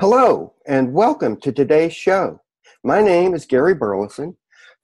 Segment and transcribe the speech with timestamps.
[0.00, 2.40] Hello, and welcome to today's show.
[2.82, 4.34] My name is Gary Burleson,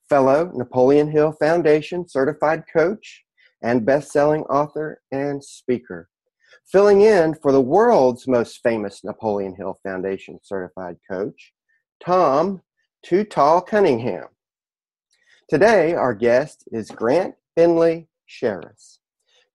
[0.07, 3.23] fellow Napoleon Hill Foundation certified coach
[3.63, 6.07] and best-selling author and speaker,
[6.71, 11.51] filling in for the world's most famous Napoleon Hill Foundation certified coach,
[11.99, 12.61] Tom
[13.03, 14.27] Too Tall Cunningham.
[15.49, 18.99] Today, our guest is Grant Finley Sherris.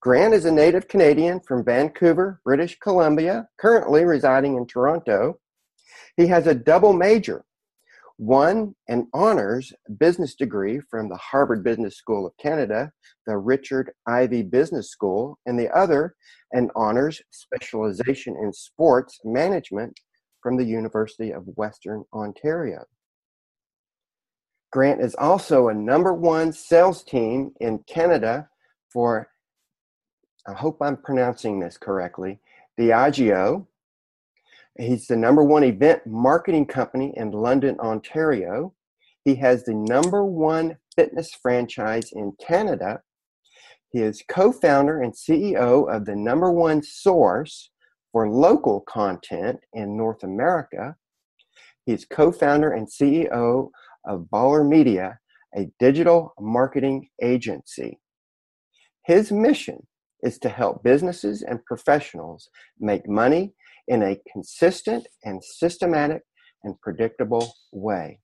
[0.00, 5.38] Grant is a native Canadian from Vancouver, British Columbia, currently residing in Toronto.
[6.16, 7.44] He has a double major
[8.18, 12.92] one, an honors business degree from the Harvard Business School of Canada,
[13.26, 16.14] the Richard Ivey Business School, and the other,
[16.52, 19.98] an honors specialization in sports management
[20.40, 22.84] from the University of Western Ontario.
[24.70, 28.48] Grant is also a number one sales team in Canada
[28.88, 29.28] for,
[30.46, 32.38] I hope I'm pronouncing this correctly,
[32.78, 33.66] Diageo,
[34.78, 38.74] He's the number one event marketing company in London, Ontario.
[39.24, 43.02] He has the number one fitness franchise in Canada.
[43.92, 47.70] He is co founder and CEO of the number one source
[48.12, 50.96] for local content in North America.
[51.84, 53.68] He's co founder and CEO
[54.06, 55.18] of Baller Media,
[55.54, 57.98] a digital marketing agency.
[59.04, 59.86] His mission
[60.22, 62.48] is to help businesses and professionals
[62.80, 63.52] make money
[63.92, 66.22] in a consistent and systematic
[66.64, 68.18] and predictable way.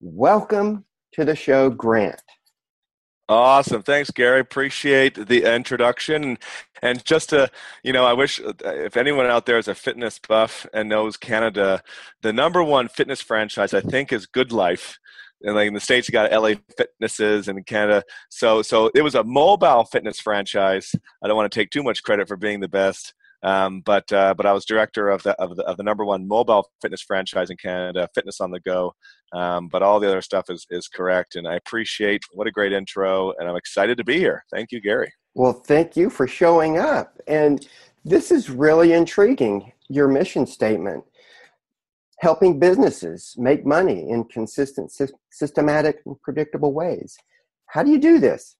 [0.00, 2.22] Welcome to the show, Grant.
[3.28, 3.82] Awesome.
[3.82, 4.40] Thanks, Gary.
[4.40, 6.38] Appreciate the introduction.
[6.80, 7.50] And just to,
[7.82, 11.82] you know, I wish if anyone out there is a fitness buff and knows Canada,
[12.22, 14.96] the number one fitness franchise I think is GoodLife.
[15.42, 18.02] And like in the States, you got LA Fitnesses and Canada.
[18.30, 20.94] So, so it was a mobile fitness franchise.
[21.22, 23.12] I don't want to take too much credit for being the best.
[23.44, 26.26] Um, but uh, but I was director of the, of the, of the number one
[26.26, 28.94] mobile fitness franchise in Canada, Fitness on the Go.
[29.34, 32.72] Um, but all the other stuff is is correct, and I appreciate what a great
[32.72, 34.44] intro, and I'm excited to be here.
[34.50, 35.12] Thank you, Gary.
[35.34, 37.66] Well, thank you for showing up, and
[38.04, 39.72] this is really intriguing.
[39.90, 41.04] Your mission statement:
[42.20, 44.90] helping businesses make money in consistent,
[45.30, 47.14] systematic, and predictable ways.
[47.66, 48.56] How do you do this?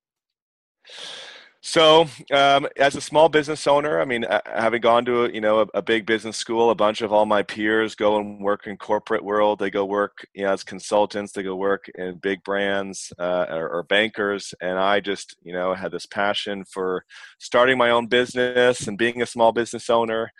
[1.66, 5.60] So, um, as a small business owner, I mean, having gone to a, you know
[5.60, 8.76] a, a, big business school, a bunch of all my peers go and work in
[8.76, 9.60] corporate world.
[9.60, 11.32] They go work you know, as consultants.
[11.32, 14.52] They go work in big brands uh, or, or, bankers.
[14.60, 17.06] And I just you know had this passion for
[17.38, 20.32] starting my own business and being a small business owner.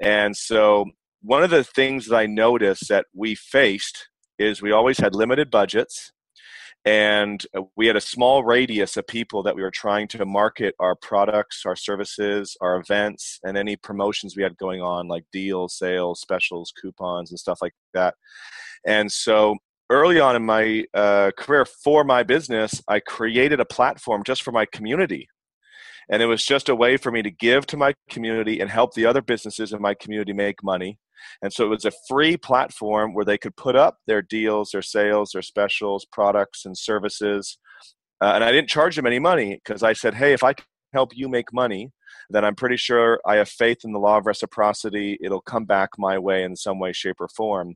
[0.00, 0.86] And so,
[1.20, 4.08] one of the things that I noticed that we faced
[4.38, 6.12] is we always had limited budgets
[6.84, 10.74] and uh, we had a small radius of people that we were trying to market
[10.80, 15.76] our products our services our events and any promotions we had going on like deals
[15.76, 18.14] sales specials coupons and stuff like that.
[18.84, 19.56] And so
[19.90, 24.52] early on in my uh, career for my business i created a platform just for
[24.52, 25.28] my community
[26.10, 28.94] and it was just a way for me to give to my community and help
[28.94, 30.98] the other businesses in my community make money
[31.42, 34.82] and so it was a free platform where they could put up their deals, their
[34.82, 37.58] sales, their specials, products, and services.
[38.20, 40.66] Uh, and I didn't charge them any money because I said, hey, if I can
[40.92, 41.90] help you make money,
[42.30, 45.18] then I'm pretty sure I have faith in the law of reciprocity.
[45.22, 47.74] It'll come back my way in some way, shape, or form.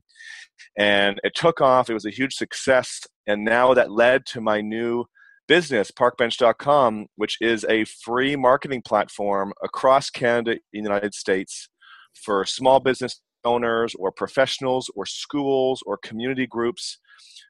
[0.77, 1.89] And it took off.
[1.89, 3.01] It was a huge success.
[3.25, 5.05] And now that led to my new
[5.47, 11.69] business, parkbench.com, which is a free marketing platform across Canada in the United States
[12.13, 16.99] for small business owners or professionals or schools or community groups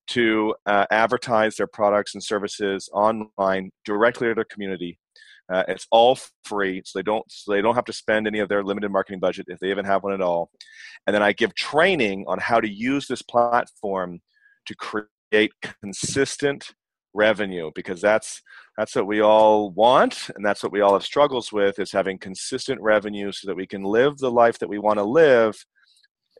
[0.07, 4.97] to uh, advertise their products and services online directly to their community.
[5.51, 8.49] Uh, it's all free, so they don't so they don't have to spend any of
[8.49, 10.49] their limited marketing budget if they even have one at all.
[11.05, 14.19] And then I give training on how to use this platform
[14.65, 16.73] to create consistent
[17.17, 18.41] revenue because that's
[18.77, 22.17] that's what we all want and that's what we all have struggles with is having
[22.17, 25.57] consistent revenue so that we can live the life that we want to live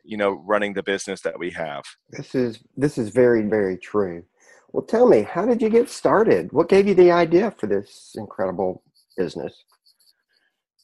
[0.04, 1.84] you know running the business that we have.
[2.10, 4.24] This is this is very very true.
[4.72, 6.52] Well tell me how did you get started?
[6.52, 8.82] What gave you the idea for this incredible
[9.16, 9.52] business?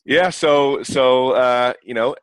[0.05, 2.15] Yeah, so so uh, you know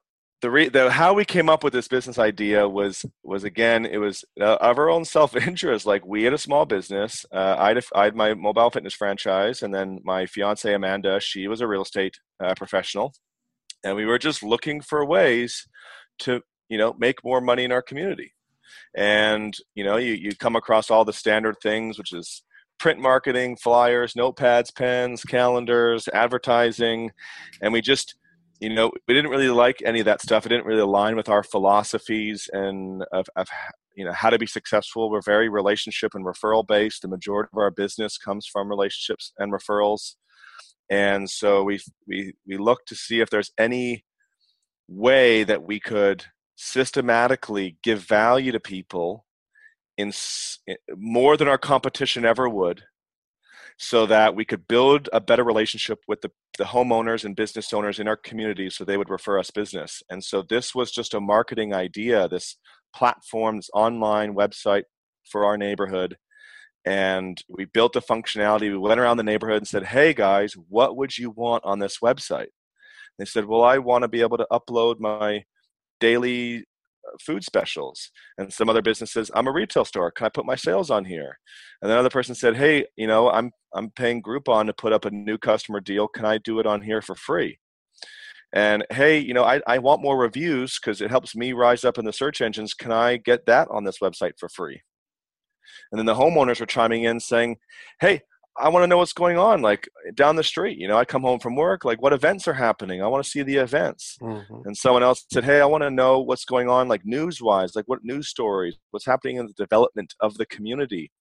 [0.41, 3.97] the, re- the how we came up with this business idea was was again it
[3.97, 5.85] was uh, of our own self interest.
[5.85, 7.25] Like we had a small business.
[7.31, 11.61] Uh, I had had my mobile fitness franchise, and then my fiance Amanda, she was
[11.61, 13.13] a real estate uh, professional,
[13.83, 15.67] and we were just looking for ways
[16.19, 18.33] to you know make more money in our community.
[18.95, 22.43] And you know you you come across all the standard things, which is
[22.79, 27.11] print marketing, flyers, notepads, pens, calendars, advertising,
[27.61, 28.15] and we just
[28.61, 30.45] you know, we didn't really like any of that stuff.
[30.45, 33.49] It didn't really align with our philosophies and of, of
[33.95, 35.09] you know how to be successful.
[35.09, 37.01] We're very relationship and referral based.
[37.01, 40.13] The majority of our business comes from relationships and referrals,
[40.91, 44.05] and so we we we look to see if there's any
[44.87, 46.25] way that we could
[46.55, 49.25] systematically give value to people
[49.97, 50.13] in
[50.95, 52.83] more than our competition ever would
[53.83, 56.29] so that we could build a better relationship with the,
[56.59, 60.03] the homeowners and business owners in our community so they would refer us business.
[60.07, 62.57] And so this was just a marketing idea, this
[62.95, 64.83] platform, this online website
[65.25, 66.15] for our neighborhood.
[66.85, 68.69] And we built a functionality.
[68.69, 71.97] We went around the neighborhood and said, hey guys, what would you want on this
[72.03, 72.49] website?
[73.17, 75.43] They said, well, I want to be able to upload my
[75.99, 76.65] daily
[77.19, 80.11] food specials and some other businesses i'm a retail store.
[80.11, 81.37] Can i put my sales on here?
[81.81, 85.11] And another person said hey you know i'm i'm paying groupon to put up a
[85.11, 86.07] new customer deal.
[86.07, 87.59] Can i do it on here for free?
[88.53, 91.97] And hey you know i, I want more reviews because it helps me rise up
[91.97, 92.73] in the search engines.
[92.73, 94.81] Can i get that on this website for free?
[95.91, 97.57] And then the homeowners were chiming in saying
[97.99, 98.21] hey
[98.57, 100.77] I want to know what's going on, like down the street.
[100.77, 103.01] You know, I come home from work, like what events are happening.
[103.01, 104.17] I want to see the events.
[104.21, 104.61] Mm-hmm.
[104.65, 107.75] And someone else said, Hey, I want to know what's going on, like news wise,
[107.75, 111.11] like what news stories, what's happening in the development of the community.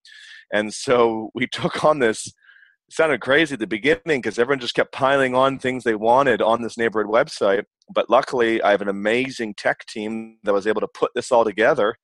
[0.53, 2.27] And so we took on this.
[2.27, 6.43] It sounded crazy at the beginning because everyone just kept piling on things they wanted
[6.43, 7.62] on this neighborhood website.
[7.94, 11.44] But luckily, I have an amazing tech team that was able to put this all
[11.44, 11.94] together.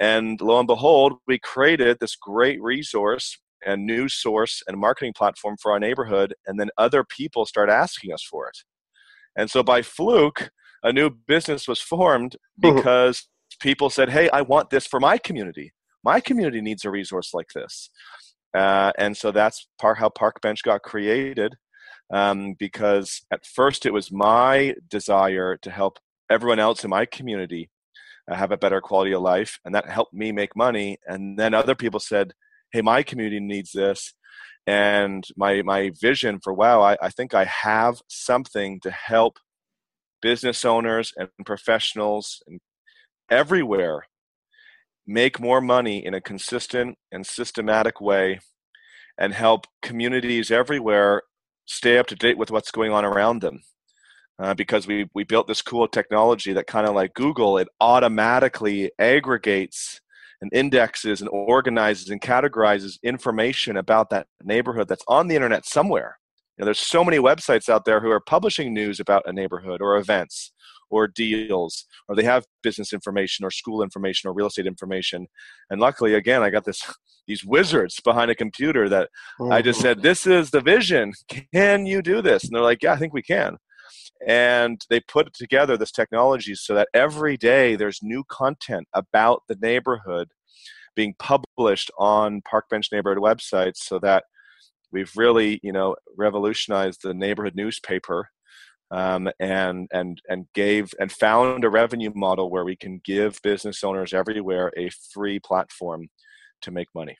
[0.00, 5.56] And lo and behold, we created this great resource and news source and marketing platform
[5.60, 8.58] for our neighborhood and then other people start asking us for it.
[9.36, 10.50] And so by fluke
[10.82, 12.76] a new business was formed mm-hmm.
[12.76, 13.28] because
[13.60, 15.72] people said hey i want this for my community.
[16.04, 17.90] My community needs a resource like this.
[18.56, 21.54] Uh, and so that's part how Parkbench got created
[22.12, 25.98] um, because at first it was my desire to help
[26.30, 27.70] everyone else in my community
[28.30, 30.98] uh, have a better quality of life and that helped me make money.
[31.06, 32.32] And then other people said
[32.72, 34.14] hey my community needs this.
[34.66, 39.38] And my my vision for wow I, I think i have something to help
[40.20, 42.60] business owners and professionals and
[43.30, 44.02] everywhere
[45.06, 48.40] make more money in a consistent and systematic way
[49.16, 51.22] and help communities everywhere
[51.64, 53.60] stay up to date with what's going on around them.
[54.40, 58.88] Uh, because we we built this cool technology that kind of like google it automatically
[58.96, 60.00] aggregates
[60.40, 66.18] and indexes and organizes and categorizes information about that neighborhood that's on the internet somewhere.
[66.56, 69.80] You know, there's so many websites out there who are publishing news about a neighborhood
[69.80, 70.52] or events
[70.90, 75.26] or deals or they have business information or school information or real estate information
[75.70, 76.82] and luckily again i got this
[77.26, 79.52] these wizards behind a computer that mm-hmm.
[79.52, 81.12] i just said this is the vision
[81.52, 83.56] can you do this and they're like yeah i think we can
[84.26, 89.56] and they put together this technology so that every day there's new content about the
[89.60, 90.28] neighborhood
[90.96, 94.24] being published on Parkbench neighborhood websites so that
[94.90, 98.28] we've really you know revolutionized the neighborhood newspaper
[98.90, 103.84] um, and and and gave and found a revenue model where we can give business
[103.84, 106.08] owners everywhere a free platform
[106.62, 107.16] to make money.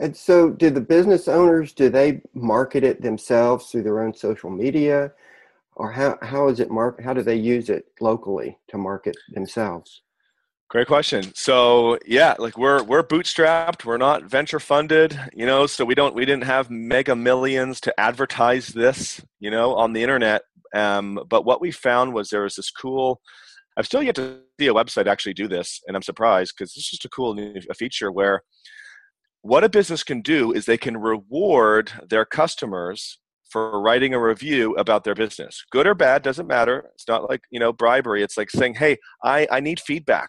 [0.00, 4.50] And so do the business owners do they market it themselves through their own social
[4.50, 5.12] media
[5.78, 10.02] or how, how is it mark how do they use it locally to market themselves?
[10.68, 11.32] Great question.
[11.34, 13.84] So yeah like we're we're bootstrapped.
[13.84, 18.00] We're not venture funded you know so we don't we didn't have mega millions to
[18.00, 20.42] advertise this you know on the internet.
[20.74, 23.22] Um, but what we found was there was this cool
[23.78, 26.90] i've still yet to see a website actually do this and i'm surprised because it's
[26.90, 28.42] just a cool new a feature where
[29.42, 33.18] what a business can do is they can reward their customers
[33.48, 35.64] for writing a review about their business.
[35.70, 36.90] Good or bad doesn't matter.
[36.94, 38.22] It's not like you know bribery.
[38.22, 40.28] It's like saying hey i i need feedback.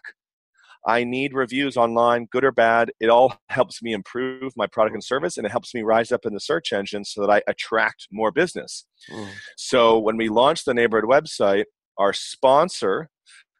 [0.86, 2.90] I need reviews online good or bad.
[3.00, 6.24] It all helps me improve my product and service and it helps me rise up
[6.24, 8.86] in the search engine so that i attract more business.
[9.10, 9.28] Mm.
[9.56, 11.64] so when we launched the neighborhood website
[11.98, 13.08] our sponsor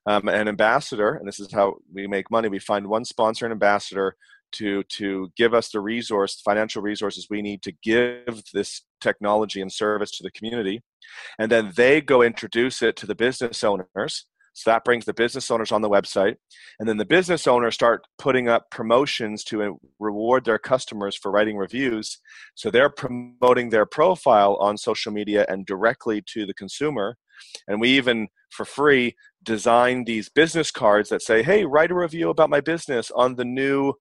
[0.07, 2.49] um, an ambassador and this is how we make money.
[2.49, 4.17] We find one sponsor and ambassador
[4.53, 9.73] to to give us the resource financial resources we need to give this technology and
[9.73, 10.83] service to the community.
[11.39, 14.27] And then they go introduce it to the business owners.
[14.53, 16.35] So that brings the business owners on the website.
[16.79, 21.31] And then the business owners start putting up promotions to uh, reward their customers for
[21.31, 22.19] writing reviews.
[22.57, 27.17] So they're promoting their profile on social media and directly to the consumer.
[27.69, 32.29] And we even for free design these business cards that say hey write a review
[32.29, 33.95] about my business on the new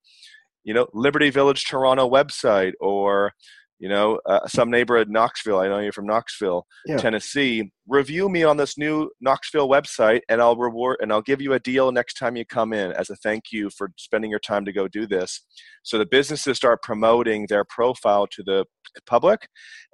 [0.64, 3.32] you know liberty village toronto website or
[3.80, 6.96] you know uh, some neighbor at knoxville i know you're from knoxville yeah.
[6.96, 7.72] tennessee.
[7.88, 11.58] Review me on this new knoxville website and i'll reward and i'll give you a
[11.58, 14.72] deal next time you come in as a thank you for spending your time to
[14.72, 15.44] go do this.
[15.82, 18.64] So the businesses start promoting their profile to the
[19.06, 19.48] public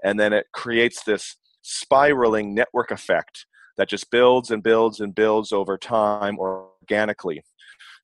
[0.05, 3.47] and then it creates this spiraling network effect
[3.79, 7.43] that just builds and builds and builds over time organically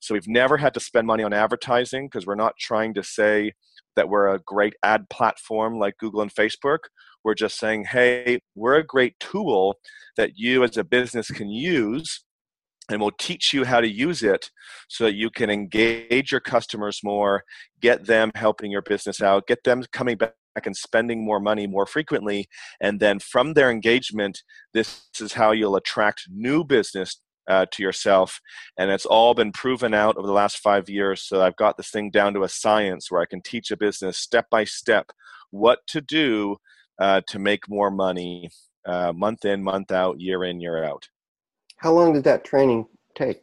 [0.03, 3.53] so we've never had to spend money on advertising because we're not trying to say
[3.95, 6.79] that we're a great ad platform like Google and Facebook.
[7.23, 9.77] We're just saying, hey, we're a great tool
[10.17, 12.25] that you as a business can use
[12.89, 14.51] and we'll teach you how to use it
[14.89, 17.45] so that you can engage your customers more,
[17.81, 20.33] get them helping your business out, get them coming back
[20.65, 22.45] and spending more money more frequently.
[22.81, 24.43] And then from their engagement,
[24.73, 28.39] this is how you'll attract new business uh, to yourself.
[28.77, 31.21] And it's all been proven out over the last five years.
[31.21, 34.17] So I've got this thing down to a science where I can teach a business
[34.17, 35.11] step by step
[35.51, 36.57] what to do
[36.99, 38.49] uh, to make more money
[38.85, 41.07] uh, month in, month out, year in, year out.
[41.77, 43.41] How long did that training take?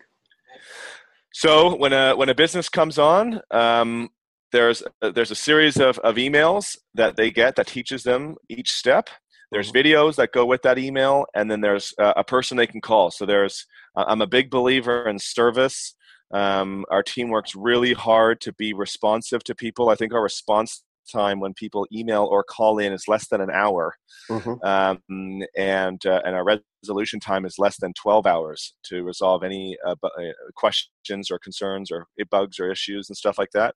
[1.32, 4.10] So when a when a business comes on, um,
[4.52, 9.08] there's there's a series of, of emails that they get that teaches them each step
[9.50, 13.10] there's videos that go with that email and then there's a person they can call.
[13.10, 13.66] So there's
[13.96, 15.94] i'm a big believer in service.
[16.32, 19.88] Um, our team works really hard to be responsive to people.
[19.88, 23.50] I think our response time when people email or call in is less than an
[23.50, 23.94] hour.
[24.30, 24.64] Mm-hmm.
[24.64, 26.44] um, and uh, and our
[26.82, 30.08] resolution time is less than 12 hours to resolve any uh, uh,
[30.54, 33.74] questions or concerns or bugs or issues and stuff like that.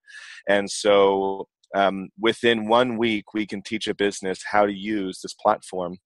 [0.49, 5.35] And so um, within one week we can teach a business how to use this
[5.35, 5.99] platform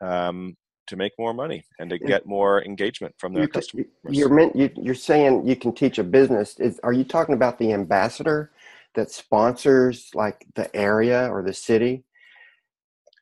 [0.00, 3.86] um, to make more money and to get more engagement from their you, customers.
[4.08, 6.58] You're meant, you, you're saying you can teach a business.
[6.58, 8.50] Is, are you talking about the ambassador
[8.94, 12.02] that sponsors like the area or the city,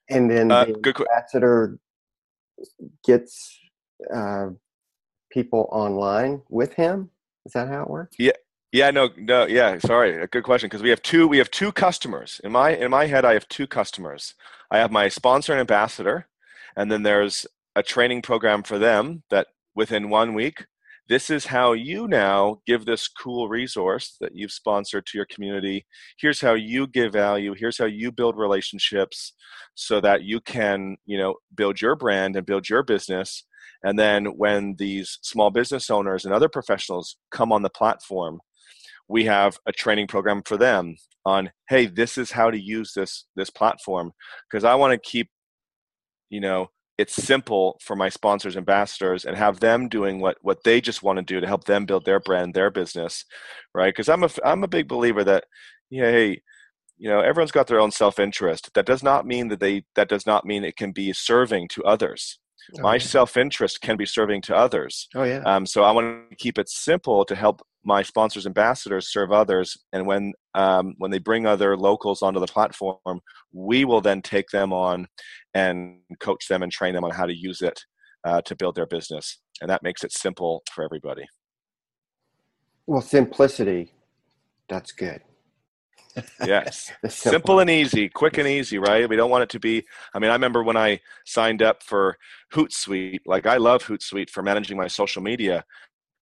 [0.08, 1.78] and then uh, the ambassador
[3.04, 3.58] gets
[4.14, 4.48] uh,
[5.30, 7.10] people online with him?
[7.44, 8.16] Is that how it works?
[8.18, 8.32] Yeah,
[8.72, 9.78] yeah, no, no, yeah.
[9.78, 11.26] Sorry, a good question because we have two.
[11.26, 13.24] We have two customers in my in my head.
[13.24, 14.34] I have two customers.
[14.70, 16.28] I have my sponsor and ambassador,
[16.76, 17.46] and then there's
[17.76, 20.66] a training program for them that within one week.
[21.08, 25.86] This is how you now give this cool resource that you've sponsored to your community.
[26.18, 27.54] Here's how you give value.
[27.56, 29.32] Here's how you build relationships
[29.74, 33.44] so that you can, you know, build your brand and build your business.
[33.82, 38.40] And then when these small business owners and other professionals come on the platform,
[39.08, 43.26] we have a training program for them on hey this is how to use this
[43.36, 44.12] this platform.
[44.50, 45.28] Because i want to keep
[46.30, 50.80] you know it's simple for my sponsors ambassadors and have them doing what what they
[50.80, 53.24] just want to do to help them build their brand their business
[53.74, 53.94] right?
[53.94, 55.44] Because i'm a i'm a big believer that
[55.90, 56.40] yeah hey
[56.98, 58.70] you know everyone's got their own self-interest.
[58.74, 61.84] That does not mean that they that does not mean it can be serving to
[61.84, 62.38] others
[62.76, 65.08] oh, my self-interest can be serving to others.
[65.14, 65.42] Oh yeah.
[65.44, 69.76] Um, so i want to keep it simple to help my sponsors ambassadors serve others
[69.92, 73.20] and when um, when they bring other locals onto the platform
[73.52, 75.06] we will then take them on
[75.54, 77.80] and coach them and train them on how to use it
[78.24, 79.40] uh, to build their business.
[79.60, 81.24] And that makes it simple for everybody.
[82.86, 83.92] Well simplicity
[84.68, 85.22] that's good
[86.44, 87.30] yes simple.
[87.30, 87.60] simple.
[87.60, 89.84] and easy quick and easy right we don't want it to be
[90.14, 92.16] i mean i remember when i signed up for
[92.52, 95.64] hootsuite like i love hootsuite for managing my social media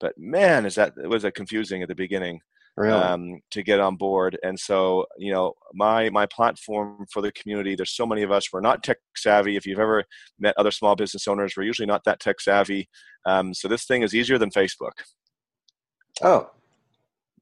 [0.00, 2.40] but man, is that it was a confusing at the beginning
[2.76, 2.92] really?
[2.92, 4.38] um, to get on board.
[4.42, 7.74] And so, you know, my my platform for the community.
[7.74, 8.52] There's so many of us.
[8.52, 9.56] We're not tech savvy.
[9.56, 10.04] If you've ever
[10.38, 12.88] met other small business owners, we're usually not that tech savvy.
[13.24, 14.92] Um, so this thing is easier than Facebook.
[16.22, 16.50] Oh,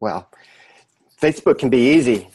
[0.01, 0.31] well,
[1.21, 2.29] Facebook can be easy.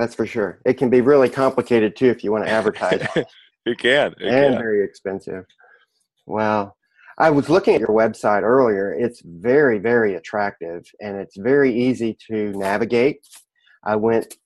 [0.00, 0.62] That's for sure.
[0.64, 3.06] It can be really complicated too if you want to advertise.
[3.66, 4.14] it can.
[4.18, 4.58] It and can.
[4.58, 5.44] very expensive.
[6.26, 6.72] Wow.
[7.18, 8.94] I was looking at your website earlier.
[8.94, 13.18] It's very, very attractive and it's very easy to navigate.
[13.84, 14.36] I went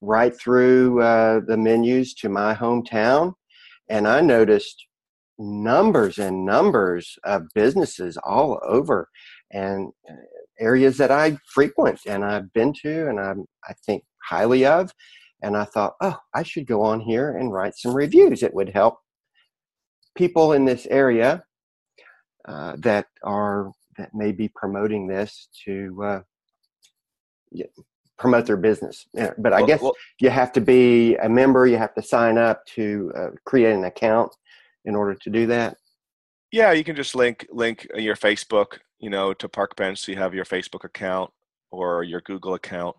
[0.00, 3.34] right through uh, the menus to my hometown
[3.88, 4.86] and I noticed
[5.40, 9.08] numbers and numbers of businesses all over
[9.50, 9.90] and
[10.60, 14.92] areas that I frequent and I've been to and I'm, I think highly of.
[15.42, 18.42] And I thought, oh, I should go on here and write some reviews.
[18.42, 18.98] It would help
[20.14, 21.42] people in this area
[22.46, 26.20] uh, that are that may be promoting this to uh,
[28.18, 29.06] promote their business.
[29.14, 31.66] But I well, guess well, you have to be a member.
[31.66, 34.32] You have to sign up to uh, create an account
[34.84, 35.76] in order to do that.
[36.52, 39.98] Yeah, you can just link link your Facebook, you know, to Parkbench.
[39.98, 41.30] So you have your Facebook account
[41.70, 42.96] or your Google account.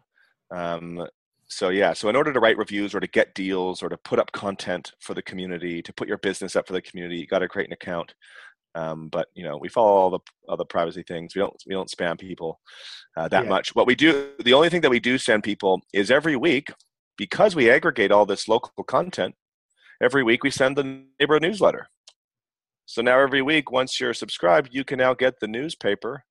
[0.52, 1.06] Um,
[1.48, 4.20] so yeah, so in order to write reviews or to get deals or to put
[4.20, 7.40] up content for the community, to put your business up for the community, you got
[7.40, 8.14] to create an account.
[8.74, 11.36] Um, but you know, we follow all the other privacy things.
[11.36, 12.62] We don't we don't spam people
[13.18, 13.50] uh, that yeah.
[13.50, 13.76] much.
[13.76, 16.70] What we do, the only thing that we do send people is every week
[17.18, 19.36] because we aggregate all this local content.
[20.02, 21.88] Every week we send the neighborhood newsletter.
[22.86, 26.24] So now every week, once you're subscribed, you can now get the newspaper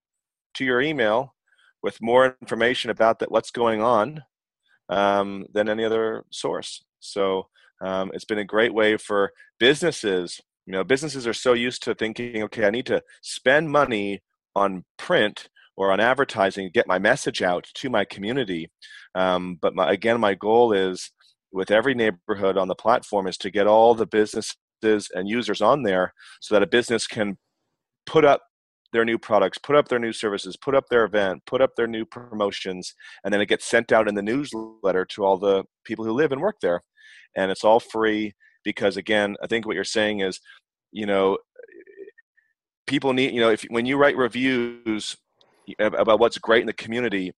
[0.55, 1.35] to your email
[1.83, 4.23] with more information about that what's going on
[4.89, 6.85] um, than any other source.
[7.01, 7.49] So
[7.83, 11.97] um, it's been a great way for businesses you know, businesses are so used to
[11.97, 14.21] thinking, okay, I need to spend money
[14.55, 18.71] on print or on advertising to get my message out to my community.
[19.17, 21.11] Um, but my, again, my goal is
[21.51, 25.83] with every neighborhood on the platform is to get all the businesses and users on
[25.83, 27.37] there so that a business can
[28.07, 28.43] put up
[28.93, 31.87] their new products, put up their new services, put up their event, put up their
[31.87, 32.95] new promotions,
[33.25, 36.33] and then it gets sent out in the newsletter to all the people who live
[36.33, 36.83] and work there.
[37.37, 40.41] And it's all free because again, I think what you're saying is
[40.93, 41.39] you know
[42.87, 45.17] people need you know if when you write reviews
[45.79, 47.33] about what's great in the community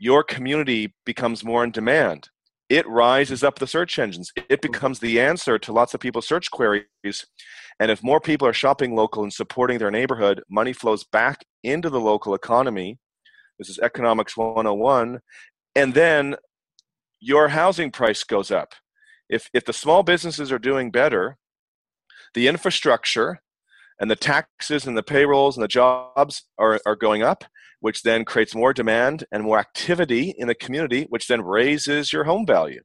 [0.00, 2.28] your community becomes more in demand
[2.76, 4.32] it rises up the search engines.
[4.36, 4.72] It mm-hmm.
[4.72, 6.86] becomes the answer to lots of people's search queries.
[7.78, 11.88] And if more people are shopping local and supporting their neighborhood money flows back into
[11.90, 12.98] the local economy.
[13.58, 15.20] This is economics 101
[15.76, 16.36] and then
[17.20, 18.74] your housing price goes up.
[19.28, 21.38] If if the small businesses are doing better
[22.34, 23.40] the infrastructure
[24.00, 27.44] and the taxes and the payrolls and the jobs are, are going up,
[27.84, 32.24] which then creates more demand and more activity in the community, which then raises your
[32.24, 32.80] home value.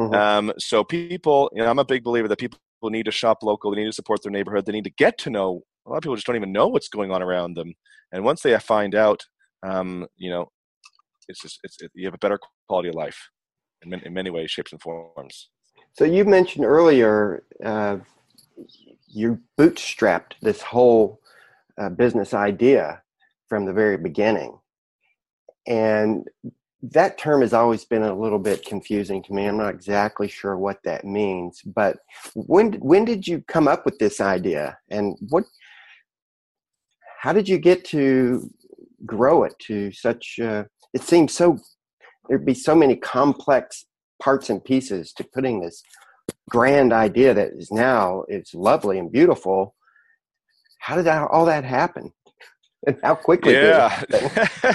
[0.00, 0.14] Mm-hmm.
[0.14, 3.70] Um, so people, you know, I'm a big believer that people need to shop local,
[3.70, 5.60] they need to support their neighborhood, they need to get to know.
[5.84, 7.74] A lot of people just don't even know what's going on around them,
[8.10, 9.20] and once they find out,
[9.62, 10.48] um, you know,
[11.28, 13.28] it's just it's it, you have a better quality of life
[13.82, 15.50] in, in many ways, shapes, and forms.
[15.92, 17.98] So you mentioned earlier uh,
[19.08, 21.20] you bootstrapped this whole
[21.76, 23.01] uh, business idea
[23.52, 24.58] from the very beginning.
[25.66, 26.26] And
[26.80, 29.44] that term has always been a little bit confusing to me.
[29.44, 31.98] I'm not exactly sure what that means, but
[32.34, 35.44] when when did you come up with this idea and what
[37.20, 38.50] how did you get to
[39.04, 41.58] grow it to such uh, it seems so
[42.30, 43.84] there'd be so many complex
[44.18, 45.82] parts and pieces to putting this
[46.48, 49.74] grand idea that is now it's lovely and beautiful
[50.78, 52.10] how did that, all that happen
[52.86, 54.02] and how quickly yeah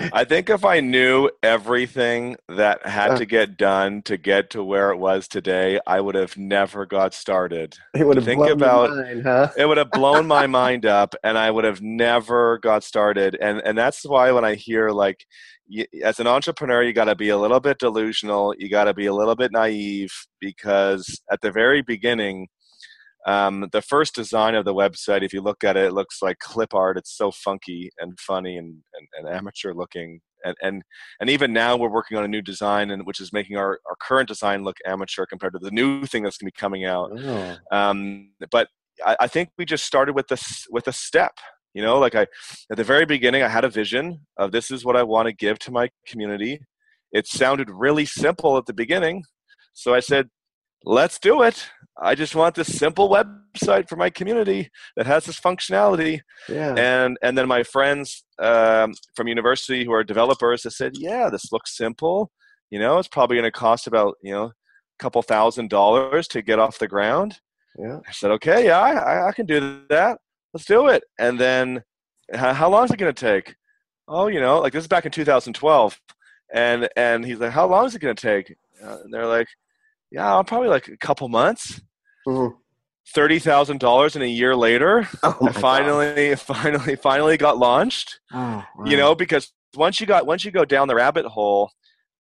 [0.12, 3.18] i think if i knew everything that had uh.
[3.18, 7.14] to get done to get to where it was today i would have never got
[7.14, 9.48] started it would have think blown about mind, huh?
[9.56, 13.60] it would have blown my mind up and i would have never got started and
[13.64, 15.26] and that's why when i hear like
[15.70, 18.54] you, as an entrepreneur, you got to be a little bit delusional.
[18.58, 22.48] You got to be a little bit naive because at the very beginning,
[23.26, 26.38] um, the first design of the website, if you look at it, it looks like
[26.38, 26.96] clip art.
[26.96, 30.20] It's so funky and funny and, and, and amateur looking.
[30.42, 30.82] And, and
[31.20, 33.96] and even now we're working on a new design, and which is making our, our
[34.00, 37.10] current design look amateur compared to the new thing that's going to be coming out.
[37.14, 37.56] Oh.
[37.70, 38.68] Um, but
[39.04, 41.32] I, I think we just started with this with a step
[41.74, 42.26] you know like i
[42.70, 45.32] at the very beginning i had a vision of this is what i want to
[45.32, 46.60] give to my community
[47.12, 49.22] it sounded really simple at the beginning
[49.72, 50.28] so i said
[50.84, 51.68] let's do it
[52.00, 56.74] i just want this simple website for my community that has this functionality yeah.
[56.76, 61.52] and and then my friends um, from university who are developers they said yeah this
[61.52, 62.30] looks simple
[62.70, 64.52] you know it's probably going to cost about you know a
[64.98, 67.38] couple thousand dollars to get off the ground
[67.78, 70.18] yeah i said okay yeah I, I can do that
[70.52, 71.04] let's do it.
[71.18, 71.82] And then
[72.34, 73.54] how long is it going to take?
[74.08, 76.00] Oh, you know, like this is back in 2012.
[76.52, 78.56] And, and he's like, how long is it going to take?
[78.82, 79.48] Uh, and they're like,
[80.10, 81.80] yeah, probably like a couple months.
[82.26, 82.56] Mm-hmm.
[83.14, 86.40] Thirty thousand dollars in a year later, oh I finally, God.
[86.40, 88.20] finally, finally got launched.
[88.32, 88.84] Oh, wow.
[88.84, 91.70] You know, because once you got once you go down the rabbit hole,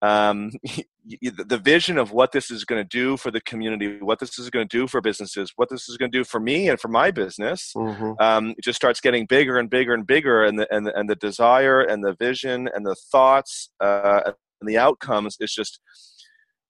[0.02, 0.52] um,
[1.06, 4.50] the vision of what this is going to do for the community, what this is
[4.50, 6.88] going to do for businesses, what this is going to do for me and for
[6.88, 8.14] my business, mm-hmm.
[8.20, 11.10] um, it just starts getting bigger and bigger and bigger, and the and the, and
[11.10, 14.22] the desire and the vision and the thoughts uh,
[14.62, 15.80] and the outcomes is just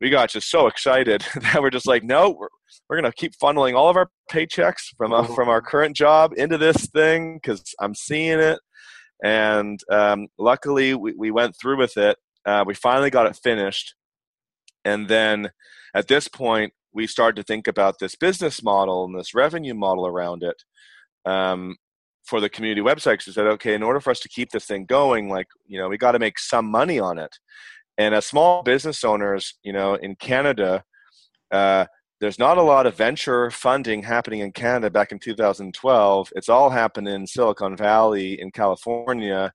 [0.02, 2.48] we got just so excited that we're just like, no, we're,
[2.90, 6.34] we're going to keep funneling all of our paychecks from, uh, from our current job
[6.38, 8.60] into this thing because I'm seeing it.
[9.24, 12.18] And um, luckily, we, we went through with it.
[12.46, 13.96] Uh, we finally got it finished.
[14.86, 15.50] And then
[15.94, 20.08] at this point, we started to think about this business model and this revenue model
[20.08, 20.64] around it
[21.30, 21.76] um,
[22.26, 23.28] for the community websites.
[23.28, 25.90] We said, okay, in order for us to keep this thing going, like, you know,
[25.90, 27.36] we got to make some money on it.
[28.00, 30.84] And as small business owners, you know, in Canada,
[31.52, 31.86] uh,
[32.22, 36.32] there's not a lot of venture funding happening in Canada back in 2012.
[36.34, 39.52] It's all happened in Silicon Valley in California.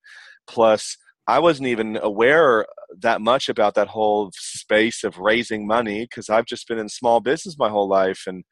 [0.47, 2.67] Plus, I wasn't even aware
[3.01, 7.21] that much about that whole space of raising money because I've just been in small
[7.21, 8.25] business my whole life.
[8.27, 8.45] And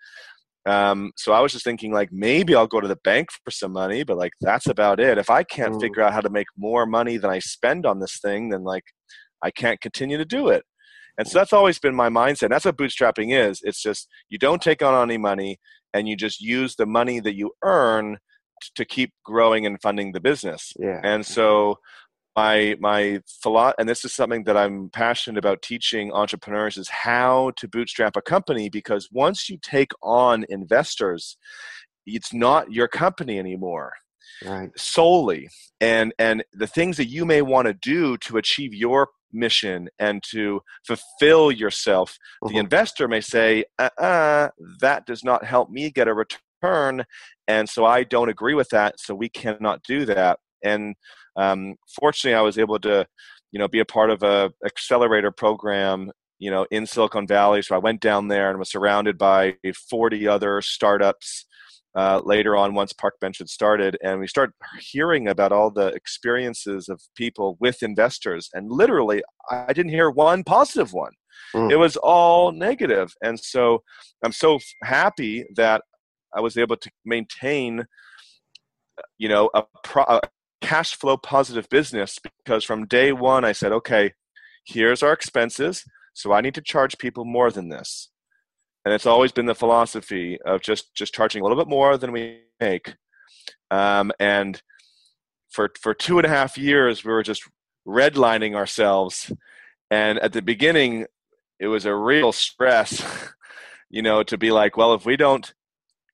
[0.65, 3.73] um, so I was just thinking, like, maybe I'll go to the bank for some
[3.73, 5.19] money, but like, that's about it.
[5.19, 5.81] If I can't mm.
[5.83, 8.85] figure out how to make more money than I spend on this thing, then like,
[9.43, 10.65] I can't continue to do it.
[11.19, 12.49] And so that's always been my mindset.
[12.49, 13.61] That's what bootstrapping is.
[13.63, 15.59] It's just you don't take on any money
[15.93, 18.19] and you just use the money that you earn
[18.77, 20.73] to keep growing and funding the business.
[20.79, 21.01] Yeah.
[21.03, 21.79] And so
[22.35, 27.53] my my philosophy, and this is something that I'm passionate about teaching entrepreneurs is how
[27.57, 31.37] to bootstrap a company because once you take on investors,
[32.07, 33.93] it's not your company anymore
[34.45, 34.71] right.
[34.79, 35.49] solely
[35.81, 40.23] and and the things that you may want to do to achieve your mission and
[40.23, 42.59] to fulfill yourself the mm-hmm.
[42.59, 44.49] investor may say uh-uh,
[44.81, 47.05] that does not help me get a return
[47.49, 50.95] and so i don't agree with that so we cannot do that and
[51.37, 53.07] um, fortunately i was able to
[53.51, 57.75] you know be a part of a accelerator program you know in silicon valley so
[57.75, 59.55] i went down there and was surrounded by
[59.91, 61.47] 40 other startups
[61.95, 66.89] uh, later on once Parkbench had started and we started hearing about all the experiences
[66.89, 71.13] of people with investors and literally i didn't hear one positive one
[71.55, 71.71] mm.
[71.71, 73.83] it was all negative and so
[74.25, 75.83] i'm so happy that
[76.35, 77.85] i was able to maintain
[79.19, 80.21] you know a, pro- a
[80.61, 84.13] cash flow positive business because from day one i said okay
[84.65, 88.12] here's our expenses so i need to charge people more than this
[88.85, 92.13] and it's always been the philosophy of just just charging a little bit more than
[92.13, 92.95] we make.
[93.71, 94.61] Um, and
[95.51, 97.49] for for two and a half years we were just
[97.87, 99.33] redlining ourselves.
[99.91, 101.07] And at the beginning
[101.61, 103.05] it was a real stress
[103.91, 105.55] you know to be like well if we don't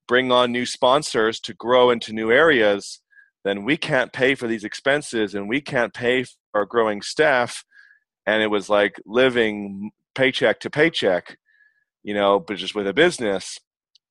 [0.07, 3.01] bring on new sponsors to grow into new areas
[3.45, 7.65] then we can't pay for these expenses and we can't pay for our growing staff.
[8.27, 11.39] And it was like living paycheck to paycheck
[12.03, 13.59] you know, but just with a business.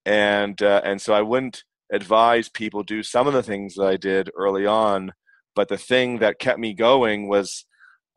[0.05, 3.97] And uh, and so I wouldn't advise people do some of the things that I
[3.97, 5.13] did early on,
[5.55, 7.65] but the thing that kept me going was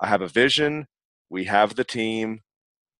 [0.00, 0.86] I have a vision.
[1.30, 2.40] We have the team.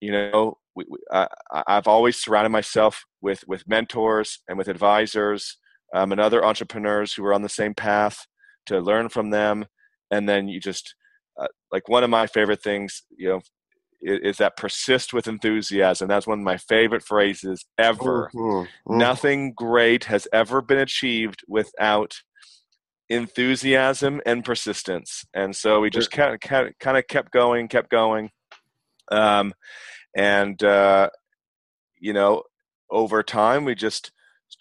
[0.01, 1.29] You know, we, we, I,
[1.67, 5.59] I've always surrounded myself with with mentors and with advisors
[5.95, 8.27] um, and other entrepreneurs who are on the same path
[8.67, 9.67] to learn from them.
[10.11, 10.95] And then you just
[11.41, 13.41] uh, like one of my favorite things, you know,
[14.03, 16.09] is that persist with enthusiasm.
[16.09, 18.31] That's one of my favorite phrases ever.
[18.35, 18.41] Mm-hmm.
[18.41, 18.99] Mm-hmm.
[18.99, 22.15] Nothing great has ever been achieved without
[23.09, 25.25] enthusiasm and persistence.
[25.35, 28.31] And so we just kind of, kind of kept going, kept going.
[29.13, 29.53] Um,
[30.17, 31.11] and, uh,
[31.99, 32.43] you know,
[32.91, 34.13] over time, we just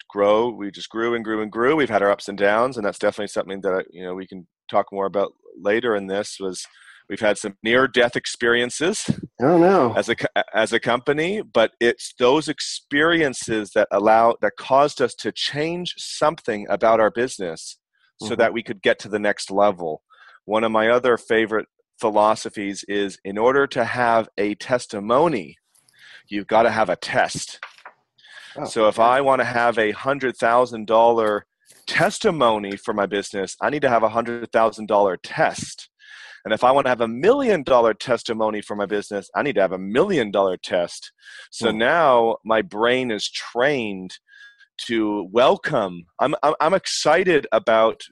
[0.08, 1.76] grow, we just grew and grew and grew.
[1.76, 4.46] We've had our ups and downs, and that's definitely something that, you know, we can
[4.70, 6.66] talk more about later in this was–
[7.10, 9.04] We've had some near death experiences.
[9.42, 9.92] Oh no.
[9.94, 10.14] As a
[10.54, 16.68] as a company, but it's those experiences that allow that caused us to change something
[16.70, 17.78] about our business
[18.20, 18.34] so mm-hmm.
[18.36, 20.02] that we could get to the next level.
[20.44, 21.66] One of my other favorite
[22.00, 25.56] philosophies is in order to have a testimony,
[26.28, 27.58] you've got to have a test.
[28.56, 31.44] Oh, so if I want to have a hundred thousand dollar
[31.88, 35.89] testimony for my business, I need to have a hundred thousand dollar test.
[36.44, 39.56] And if I want to have a million dollar testimony for my business, I need
[39.56, 41.12] to have a million dollar test.
[41.50, 41.76] So mm.
[41.76, 44.18] now my brain is trained
[44.86, 46.04] to welcome.
[46.18, 48.02] I'm, I'm excited about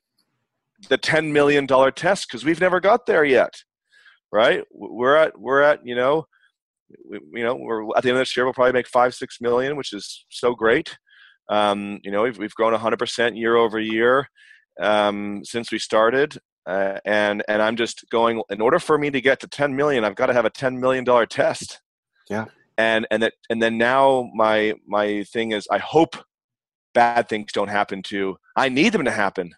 [0.89, 3.55] the $10 million test because we've never got there yet.
[4.31, 4.63] Right.
[4.71, 6.27] We're at, we're at, you know,
[7.11, 9.41] we, you know, we're at the end of this year, we'll probably make five, six
[9.41, 10.97] million, which is so great.
[11.49, 14.29] Um, you know, we've, we've grown 100% year over year
[14.81, 16.39] um, since we started.
[16.69, 18.43] Uh, and and I'm just going.
[18.51, 20.79] In order for me to get to 10 million, I've got to have a 10
[20.79, 21.81] million dollar test.
[22.29, 22.45] Yeah.
[22.77, 26.17] And and that and then now my my thing is I hope
[26.95, 28.37] bad things don't happen to.
[28.55, 29.55] I need them to happen.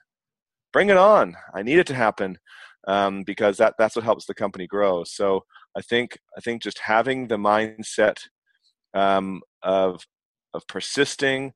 [0.73, 1.37] Bring it on.
[1.53, 2.39] I need it to happen
[2.87, 5.03] um, because that that's what helps the company grow.
[5.05, 5.45] So
[5.77, 8.19] I think I think just having the mindset
[8.95, 10.07] um, of
[10.55, 11.53] of persisting,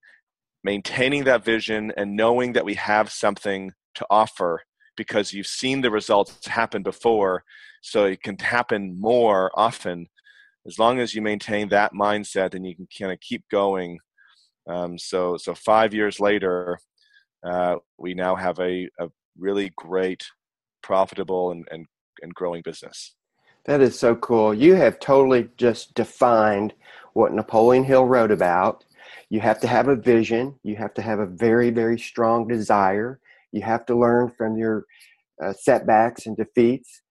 [0.65, 4.63] maintaining that vision, and knowing that we have something to offer
[4.97, 7.45] because you've seen the results happen before,
[7.83, 10.07] so it can happen more often.
[10.67, 13.99] As long as you maintain that mindset, then you can kind of keep going.
[14.69, 16.79] Um, so so five years later,
[17.47, 20.25] uh, we now have a, a really great,
[20.83, 21.87] profitable, and, and,
[22.23, 23.15] and growing business.
[23.67, 24.55] That is so cool.
[24.55, 26.75] You have totally just defined
[27.15, 28.85] what Napoleon Hill wrote about.
[29.31, 30.55] You have to have a vision.
[30.63, 33.21] You have to have a very, very strong desire.
[33.55, 34.85] You have to learn from your
[35.43, 37.03] uh, setbacks and defeats.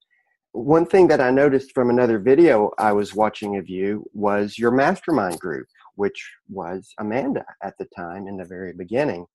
[0.52, 4.70] One thing that I noticed from another video I was watching of you was your
[4.70, 9.26] mastermind group, which was Amanda at the time in the very beginning.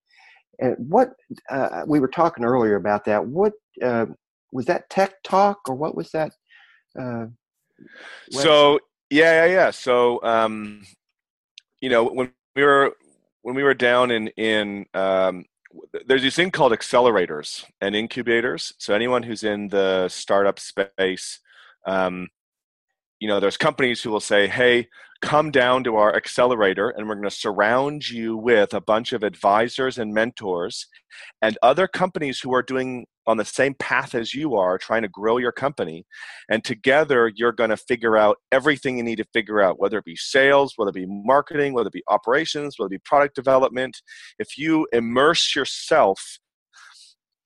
[0.60, 1.14] And what
[1.50, 3.24] uh, we were talking earlier about that.
[3.24, 4.06] What uh,
[4.52, 6.32] was that Tech Talk or what was that?
[6.98, 7.26] Uh,
[8.30, 9.70] so yeah, yeah, yeah.
[9.70, 10.84] So um,
[11.80, 12.92] you know when we were
[13.42, 15.44] when we were down in in um,
[16.06, 18.72] there's this thing called accelerators and incubators.
[18.78, 21.40] So anyone who's in the startup space,
[21.86, 22.28] um,
[23.20, 24.88] you know, there's companies who will say, "Hey,
[25.20, 29.22] come down to our accelerator and we're going to surround you with a bunch of
[29.22, 30.86] advisors and mentors
[31.42, 35.08] and other companies who are doing on the same path as you are trying to
[35.08, 36.04] grow your company
[36.50, 40.04] and together you're going to figure out everything you need to figure out whether it
[40.04, 44.00] be sales whether it be marketing whether it be operations whether it be product development
[44.38, 46.38] if you immerse yourself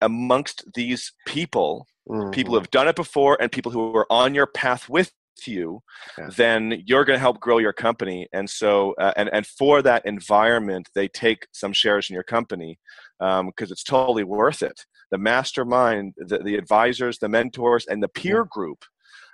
[0.00, 2.30] amongst these people mm-hmm.
[2.30, 5.12] people who have done it before and people who are on your path with
[5.46, 5.80] you
[6.18, 6.28] yeah.
[6.36, 10.04] then you're going to help grow your company and so uh, and and for that
[10.04, 12.78] environment they take some shares in your company
[13.22, 14.84] because um, it's totally worth it.
[15.12, 18.84] The mastermind the, the advisors the mentors and the peer group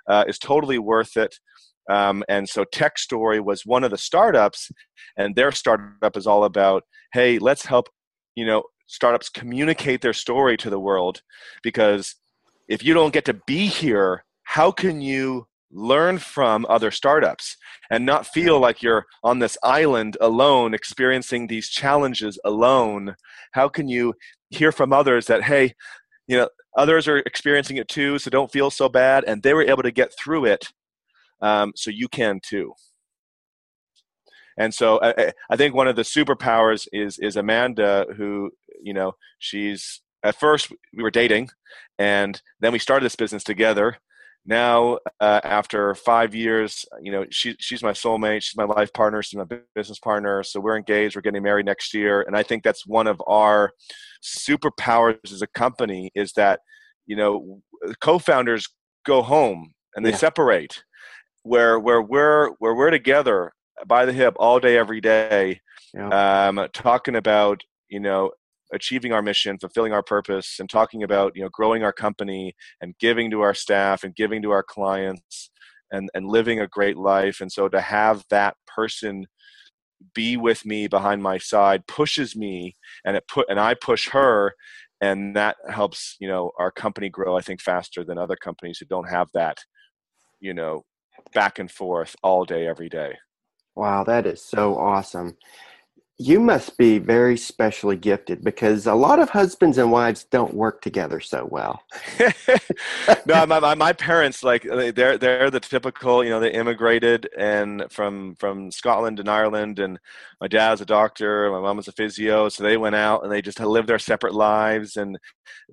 [0.06, 1.38] uh, is totally worth it.
[1.88, 4.70] Um, and so tech story was one of the startups
[5.16, 6.82] and their startup is all about
[7.14, 7.88] hey let's help
[8.34, 11.22] you know startups communicate their story to the world
[11.62, 12.16] because
[12.68, 17.56] if you don't get to be here how can you learn from other startups
[17.90, 23.14] and not feel like you're on this island alone experiencing these challenges alone.
[23.52, 24.14] How can you
[24.50, 25.74] hear from others that hey
[26.26, 29.62] you know others are experiencing it too so don't feel so bad and they were
[29.62, 30.72] able to get through it
[31.40, 32.72] um, so you can too.
[34.58, 38.50] And so I, I think one of the superpowers is is amanda who
[38.82, 41.48] you know she's at first we were dating
[41.98, 43.98] and then we started this business together
[44.48, 49.22] now uh, after five years you know she, she's my soulmate she's my life partner
[49.22, 52.64] she's my business partner so we're engaged we're getting married next year and i think
[52.64, 53.70] that's one of our
[54.24, 56.60] superpowers as a company is that
[57.06, 57.60] you know
[58.00, 58.66] co-founders
[59.04, 60.16] go home and they yeah.
[60.16, 60.82] separate
[61.42, 63.52] where where we're where we're together
[63.86, 65.60] by the hip all day every day
[65.94, 66.48] yeah.
[66.48, 68.30] um, talking about you know
[68.72, 72.94] achieving our mission, fulfilling our purpose, and talking about you know growing our company and
[72.98, 75.50] giving to our staff and giving to our clients
[75.90, 77.40] and and living a great life.
[77.40, 79.26] And so to have that person
[80.14, 84.54] be with me behind my side pushes me and it put and I push her
[85.00, 88.86] and that helps you know our company grow I think faster than other companies who
[88.86, 89.58] don't have that
[90.40, 90.84] you know
[91.34, 93.16] back and forth all day every day.
[93.74, 95.36] Wow, that is so awesome
[96.20, 100.82] you must be very specially gifted because a lot of husbands and wives don't work
[100.82, 101.80] together so well.
[103.24, 107.84] no, my, my, my, parents like they're they're the typical you know they immigrated and
[107.90, 110.00] from from Scotland and Ireland and
[110.40, 113.40] my dad's a doctor, my mom was a physio, so they went out and they
[113.40, 115.16] just lived their separate lives and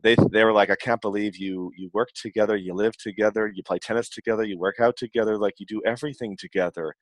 [0.03, 3.63] they they were like I can't believe you you work together, you live together, you
[3.63, 6.93] play tennis together, you work out together, like you do everything together,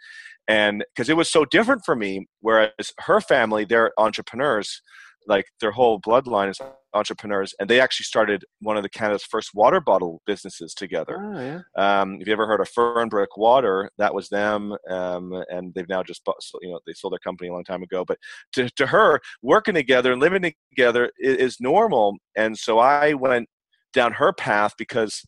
[0.48, 3.33] and because it was so different for me, whereas her family
[3.66, 4.82] they're entrepreneurs
[5.28, 6.60] like their whole bloodline is
[6.94, 11.40] entrepreneurs and they actually started one of the canada's first water bottle businesses together oh,
[11.40, 12.02] yeah.
[12.02, 16.04] um, if you ever heard of fernbrook water that was them um, and they've now
[16.04, 18.18] just bought, you know they sold their company a long time ago but
[18.52, 23.48] to, to her working together and living together is, is normal and so i went
[23.94, 25.24] down her path because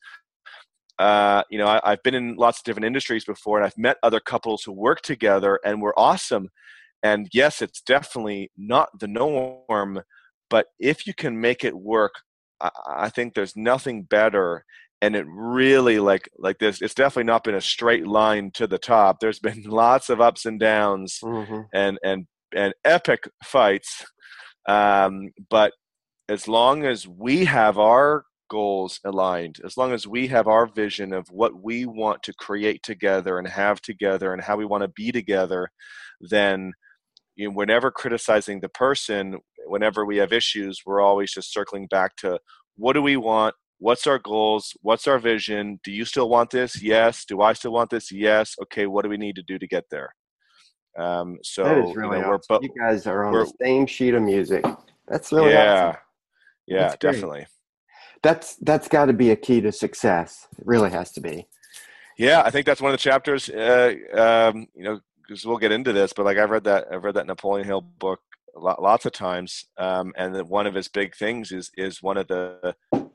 [0.97, 3.97] uh, you know, I, have been in lots of different industries before, and I've met
[4.01, 6.47] other couples who work together and were awesome.
[7.03, 10.01] And yes, it's definitely not the norm,
[10.49, 12.13] but if you can make it work
[12.61, 14.65] I, I think there's nothing better.
[15.01, 18.77] And it really like like this it's definitely not been a straight line to the
[18.77, 19.19] top.
[19.19, 21.61] There's been lots of ups and downs mm-hmm.
[21.73, 24.05] and and and epic fights.
[24.67, 25.73] Um, but
[26.29, 31.13] as long as we have our goals aligned as long as we have our vision
[31.13, 34.87] of what we want to create together and have together and how we want to
[34.95, 35.67] be together
[36.21, 36.71] then
[37.35, 41.87] you know, we're never criticizing the person whenever we have issues we're always just circling
[41.87, 42.39] back to
[42.77, 43.55] what do we want?
[43.79, 44.73] What's our goals?
[44.81, 45.79] What's our vision?
[45.83, 46.81] Do you still want this?
[46.81, 47.25] Yes.
[47.25, 48.11] Do i still want this?
[48.11, 48.55] Yes.
[48.63, 50.13] Okay what do we need to do to get there?
[50.97, 52.63] Um, so really you, know, awesome.
[52.63, 54.63] you guys are on the same sheet of music.
[55.07, 55.87] That's really yeah.
[55.89, 56.01] awesome.
[56.67, 57.47] yeah definitely.
[58.23, 60.47] That's that's got to be a key to success.
[60.57, 61.47] It really has to be.
[62.17, 65.71] Yeah i think that's one of the chapters uh, um, you know because we'll get
[65.71, 68.19] into this but like i've read that i've read that napoleon hill book
[68.57, 72.73] lots of times um, and one of his big things is is one of the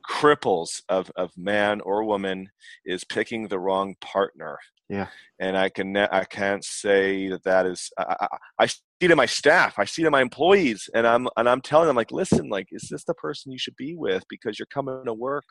[0.09, 2.49] cripples of, of man or woman
[2.85, 4.57] is picking the wrong partner.
[4.89, 5.07] Yeah.
[5.39, 8.27] And I can I can't say that that is I, I,
[8.59, 8.67] I
[9.01, 9.79] see in my staff.
[9.79, 12.87] I see to my employees, and I'm and I'm telling them like, listen, like, is
[12.89, 14.23] this the person you should be with?
[14.29, 15.45] Because you're coming to work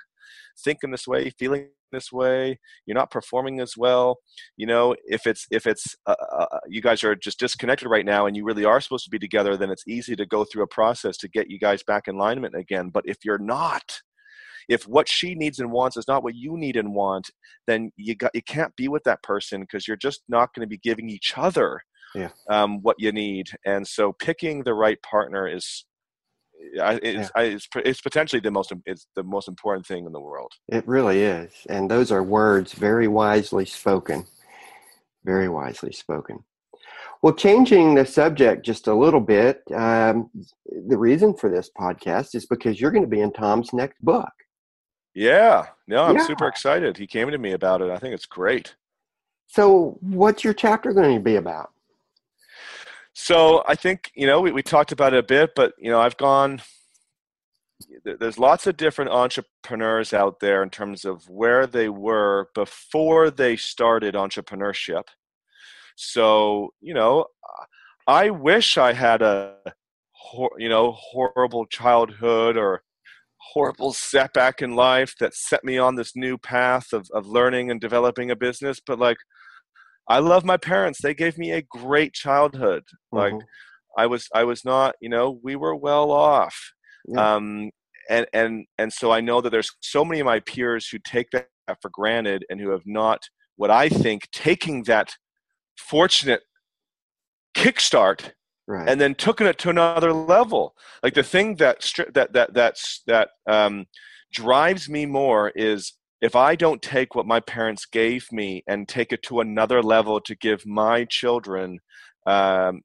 [0.63, 2.59] thinking this way, feeling this way.
[2.87, 4.19] You're not performing as well.
[4.57, 8.07] You know, if it's if it's uh, uh, uh you guys are just disconnected right
[8.07, 10.63] now, and you really are supposed to be together, then it's easy to go through
[10.63, 12.91] a process to get you guys back in alignment again.
[12.91, 14.01] But if you're not,
[14.69, 17.31] if what she needs and wants is not what you need and want
[17.67, 20.69] then you got you can't be with that person because you're just not going to
[20.69, 21.81] be giving each other
[22.15, 22.29] yeah.
[22.49, 25.85] um, what you need and so picking the right partner is
[26.75, 27.43] it's, yeah.
[27.43, 31.23] it's, it's potentially the most it's the most important thing in the world it really
[31.23, 34.27] is and those are words very wisely spoken
[35.25, 36.45] very wisely spoken
[37.23, 40.31] well, changing the subject just a little bit, um,
[40.89, 44.33] the reason for this podcast is because you're going to be in Tom's next book.
[45.15, 46.27] Yeah, no, I'm yeah.
[46.27, 46.97] super excited.
[46.97, 47.91] He came to me about it.
[47.91, 48.75] I think it's great.
[49.49, 51.71] So, what's your chapter going to be about?
[53.23, 56.01] So, I think, you know, we, we talked about it a bit, but, you know,
[56.01, 56.63] I've gone,
[58.03, 63.57] there's lots of different entrepreneurs out there in terms of where they were before they
[63.57, 65.03] started entrepreneurship.
[65.97, 67.27] So, you know,
[68.07, 69.55] I wish I had a,
[70.57, 72.83] you know, horrible childhood or
[73.37, 77.81] horrible setback in life that set me on this new path of, of learning and
[77.83, 79.17] developing a business but like
[80.09, 82.83] i love my parents they gave me a great childhood
[83.13, 83.19] mm-hmm.
[83.19, 83.35] like
[83.99, 86.73] i was i was not you know we were well off
[87.09, 87.35] yeah.
[87.35, 87.71] um
[88.09, 91.31] and and and so i know that there's so many of my peers who take
[91.31, 91.47] that
[91.81, 93.21] for granted and who have not
[93.57, 95.13] what i think taking that
[95.77, 96.43] fortunate
[97.57, 98.33] kickstart
[98.71, 98.89] right.
[98.89, 100.75] and then took it to another level.
[101.03, 103.87] Like the thing that that that that's that um,
[104.33, 109.13] drives me more is if I don't take what my parents gave me and take
[109.13, 111.79] it to another level to give my children
[112.27, 112.83] um,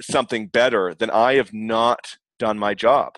[0.00, 3.14] something better, then I have not done my job.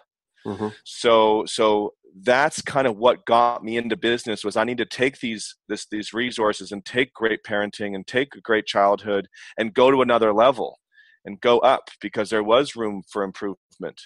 [0.47, 0.69] Mm-hmm.
[0.85, 5.21] So so that's kind of what got me into business was I need to take
[5.21, 9.91] these this these resources and take great parenting and take a great childhood and go
[9.91, 10.79] to another level
[11.25, 14.01] and go up because there was room for improvement.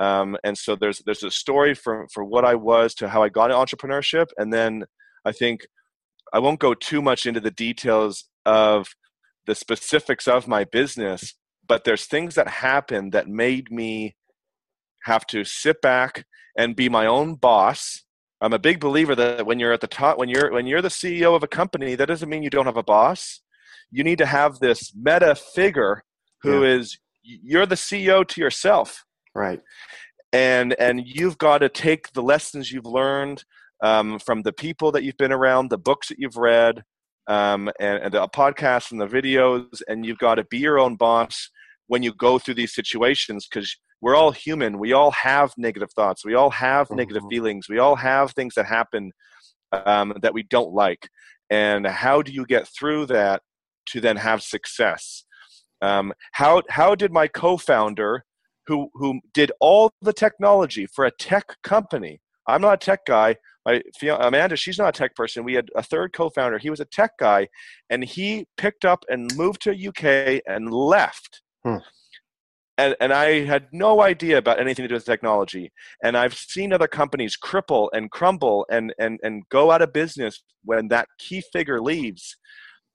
[0.00, 3.28] Um, and so there's there's a story for for what I was to how I
[3.28, 4.84] got into entrepreneurship, and then
[5.26, 5.60] I think
[6.32, 8.88] I won't go too much into the details of
[9.46, 11.34] the specifics of my business,
[11.68, 14.16] but there's things that happened that made me
[15.04, 16.24] have to sit back
[16.56, 18.04] and be my own boss.
[18.40, 20.88] I'm a big believer that when you're at the top, when you're when you're the
[20.88, 23.42] CEO of a company, that doesn't mean you don't have a boss.
[23.90, 26.04] You need to have this meta figure
[26.42, 26.76] who yeah.
[26.76, 29.04] is you're the CEO to yourself.
[29.34, 29.60] Right.
[30.32, 33.44] And and you've got to take the lessons you've learned
[33.82, 36.82] um, from the people that you've been around, the books that you've read,
[37.26, 40.96] um, and, and the podcasts and the videos, and you've got to be your own
[40.96, 41.50] boss
[41.86, 44.78] when you go through these situations because we're all human.
[44.78, 46.24] We all have negative thoughts.
[46.24, 46.96] We all have mm-hmm.
[46.96, 47.68] negative feelings.
[47.68, 49.12] We all have things that happen
[49.72, 51.08] um, that we don't like.
[51.50, 53.42] And how do you get through that
[53.86, 55.24] to then have success?
[55.82, 58.24] Um, how how did my co-founder,
[58.70, 62.20] who who did all the technology for a tech company?
[62.46, 63.36] I'm not a tech guy.
[63.66, 65.44] My Amanda, she's not a tech person.
[65.44, 66.58] We had a third co-founder.
[66.58, 67.48] He was a tech guy,
[67.90, 71.42] and he picked up and moved to UK and left.
[71.64, 71.78] Hmm.
[72.78, 75.70] And, and I had no idea about anything to do with technology.
[76.02, 80.42] And I've seen other companies cripple and crumble and, and, and go out of business
[80.64, 82.38] when that key figure leaves.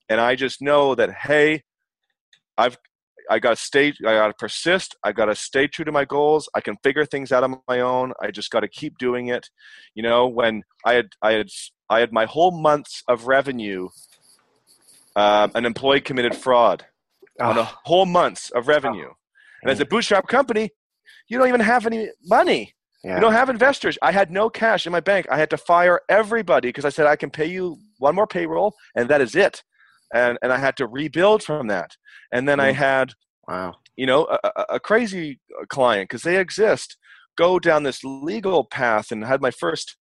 [0.08, 1.62] And I just know that, hey,
[2.58, 2.78] I've
[3.30, 3.92] I got to stay.
[4.00, 4.96] I got to persist.
[5.04, 6.48] I got to stay true to my goals.
[6.54, 8.12] I can figure things out on my own.
[8.20, 9.48] I just got to keep doing it.
[9.94, 11.48] You know, when I had I had
[11.88, 13.88] I had my whole months of revenue,
[15.14, 16.86] uh, an employee committed fraud
[17.40, 17.50] oh.
[17.50, 19.16] on a whole months of revenue, oh.
[19.62, 20.70] and as a bootstrap company,
[21.28, 22.74] you don't even have any money.
[23.04, 23.16] Yeah.
[23.16, 23.98] You don't have investors.
[24.02, 25.26] I had no cash in my bank.
[25.30, 28.74] I had to fire everybody because I said I can pay you one more payroll,
[28.96, 29.62] and that is it.
[30.14, 31.96] And and I had to rebuild from that.
[32.32, 32.62] And then mm.
[32.62, 33.12] I had
[33.48, 36.96] wow, you know, a, a crazy client because they exist.
[37.36, 39.96] Go down this legal path and had my first,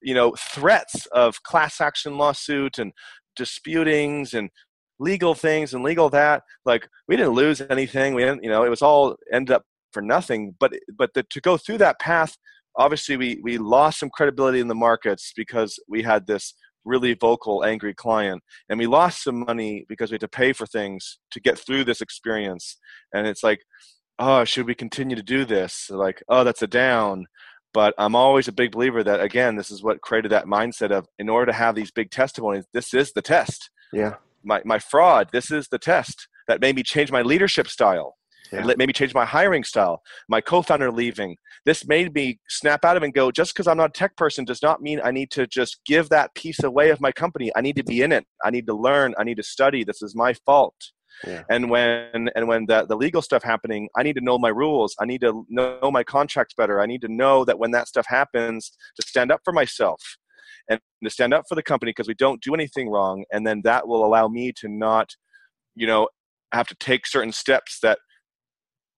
[0.00, 2.92] you know, threats of class action lawsuit and
[3.36, 4.50] disputings and
[4.98, 6.42] legal things and legal that.
[6.64, 8.14] Like we didn't lose anything.
[8.14, 10.54] We didn't, you know, it was all ended up for nothing.
[10.58, 12.36] But but the, to go through that path,
[12.76, 16.54] obviously we we lost some credibility in the markets because we had this
[16.84, 20.66] really vocal, angry client, and we lost some money because we had to pay for
[20.66, 22.78] things to get through this experience.
[23.14, 23.60] And it's like,
[24.18, 25.88] oh, should we continue to do this?
[25.90, 27.26] Like, oh, that's a down.
[27.74, 31.06] But I'm always a big believer that again, this is what created that mindset of
[31.18, 33.70] in order to have these big testimonies, this is the test.
[33.92, 34.16] Yeah.
[34.44, 38.16] My my fraud, this is the test that made me change my leadership style
[38.52, 38.60] yeah.
[38.60, 40.02] and maybe change my hiring style.
[40.28, 41.36] My co-founder leaving.
[41.64, 44.44] This made me snap out of and go, just because I'm not a tech person
[44.44, 47.50] does not mean I need to just give that piece away of my company.
[47.56, 48.26] I need to be in it.
[48.44, 49.14] I need to learn.
[49.18, 49.84] I need to study.
[49.84, 50.74] This is my fault.
[51.26, 51.42] Yeah.
[51.50, 54.96] And when and when the, the legal stuff happening, I need to know my rules.
[54.98, 56.80] I need to know my contracts better.
[56.80, 60.00] I need to know that when that stuff happens, to stand up for myself
[60.68, 63.24] and to stand up for the company because we don't do anything wrong.
[63.32, 65.10] And then that will allow me to not,
[65.74, 66.08] you know,
[66.52, 67.98] have to take certain steps that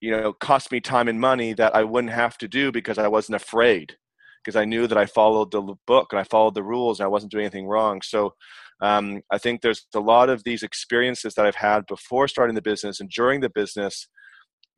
[0.04, 3.08] you know cost me time and money that I wouldn't have to do because I
[3.08, 3.96] wasn't afraid
[4.44, 7.08] because I knew that I followed the book and I followed the rules and I
[7.08, 8.02] wasn't doing anything wrong.
[8.02, 8.34] So
[8.82, 12.60] um, I think there's a lot of these experiences that I've had before starting the
[12.60, 14.06] business and during the business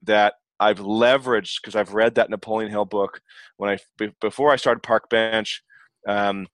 [0.04, 3.20] that I've leveraged because I've read that Napoleon Hill book
[3.56, 3.78] when I
[4.20, 5.56] before I started Parkbench.
[6.06, 6.46] Um,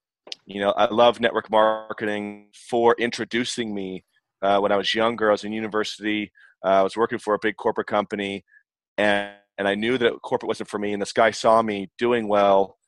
[0.46, 4.04] you know, I love network marketing for introducing me.
[4.40, 6.32] Uh, when I was younger, I was in university.
[6.64, 8.44] Uh, I was working for a big corporate company,
[8.98, 10.92] and and I knew that corporate wasn't for me.
[10.92, 12.78] And this guy saw me doing well,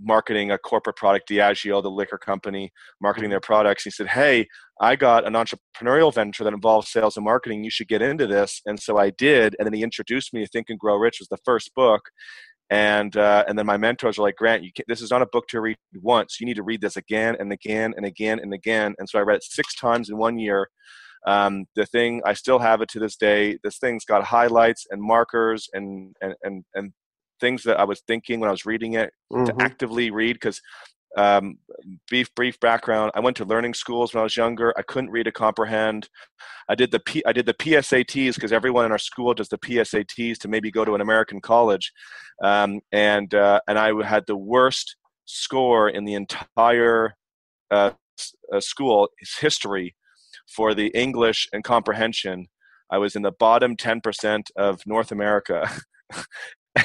[0.00, 3.84] marketing a corporate product, Diageo, the liquor company, marketing their products.
[3.84, 4.46] He said, "Hey,
[4.80, 7.64] I got an entrepreneurial venture that involves sales and marketing.
[7.64, 9.56] You should get into this." And so I did.
[9.58, 12.02] And then he introduced me to Think and Grow Rich, was the first book.
[12.70, 15.60] And uh, and then my mentors were like, Grant, this is not a book to
[15.60, 16.40] read once.
[16.40, 18.94] You need to read this again and again and again and again.
[18.98, 20.68] And so I read it six times in one year.
[21.26, 23.58] Um, the thing I still have it to this day.
[23.62, 26.92] This thing's got highlights and markers and and and, and
[27.40, 29.44] things that I was thinking when I was reading it mm-hmm.
[29.46, 30.60] to actively read because
[31.16, 31.58] um,
[32.08, 35.26] brief brief background i went to learning schools when i was younger i couldn't read
[35.26, 36.08] or comprehend
[36.68, 39.58] i did the P, i did the psats because everyone in our school does the
[39.58, 41.92] psats to maybe go to an american college
[42.42, 47.14] um, and uh, and i had the worst score in the entire
[47.70, 47.90] uh,
[48.52, 49.08] uh, school
[49.40, 49.94] history
[50.46, 52.46] for the English and comprehension,
[52.90, 55.70] I was in the bottom 10% of North America.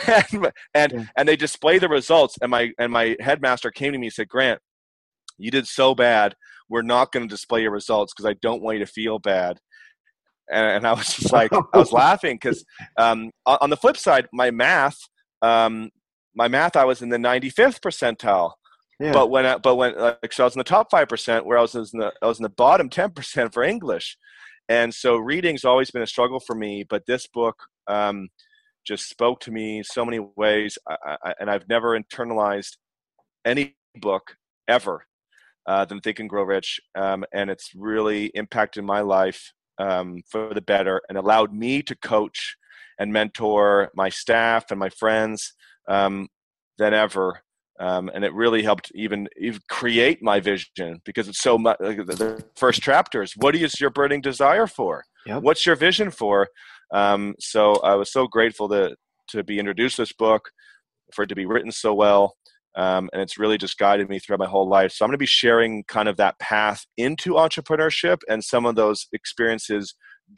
[0.07, 1.05] and and, yeah.
[1.17, 4.27] and they display the results and my and my headmaster came to me and said,
[4.27, 4.59] "Grant,
[5.37, 6.35] you did so bad.
[6.69, 9.59] We're not going to display your results because I don't want you to feel bad."
[10.51, 12.63] And, and I was just like, I was laughing because
[12.97, 14.97] um, on the flip side, my math,
[15.41, 15.89] um,
[16.35, 18.53] my math, I was in the 95th percentile.
[18.99, 19.13] Yeah.
[19.13, 21.57] But when I, but when like so I was in the top five percent, where
[21.57, 24.17] I was in the I was in the bottom ten percent for English,
[24.67, 26.83] and so reading's always been a struggle for me.
[26.83, 27.55] But this book
[27.87, 28.27] um,
[28.85, 32.77] just spoke to me so many ways, I, I, and I've never internalized
[33.45, 34.35] any book
[34.67, 35.05] ever
[35.65, 40.53] uh, than Think and Grow Rich, um, and it's really impacted my life um, for
[40.53, 42.57] the better, and allowed me to coach
[42.99, 45.53] and mentor my staff and my friends
[45.87, 46.27] um,
[46.77, 47.39] than ever
[47.79, 51.97] um, and it really helped even, even create my vision because it's so much like
[51.97, 55.41] the first chapter is what is your burning desire for yep.
[55.41, 56.47] what's your vision for
[56.93, 58.95] um, so i was so grateful to
[59.27, 60.49] to be introduced to this book
[61.13, 62.35] for it to be written so well
[62.75, 65.17] um, and it's really just guided me throughout my whole life so i'm going to
[65.17, 69.95] be sharing kind of that path into entrepreneurship and some of those experiences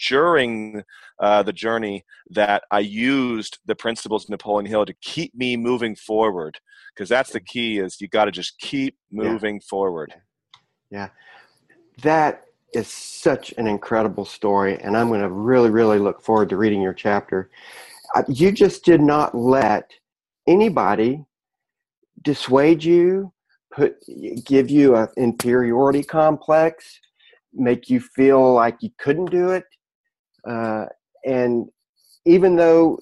[0.07, 0.83] during
[1.21, 5.95] uh, the journey that I used the principles of Napoleon Hill to keep me moving
[5.95, 6.59] forward.
[6.93, 9.67] Because that's the key is you got to just keep moving yeah.
[9.69, 10.13] forward.
[10.89, 11.09] Yeah.
[12.03, 14.77] That is such an incredible story.
[14.79, 17.49] And I'm going to really, really look forward to reading your chapter.
[18.27, 19.91] You just did not let
[20.47, 21.25] anybody
[22.21, 23.31] dissuade you,
[23.73, 23.95] put
[24.45, 26.99] give you an inferiority complex,
[27.53, 29.63] make you feel like you couldn't do it
[30.47, 30.85] uh,
[31.25, 31.67] and
[32.25, 32.99] even though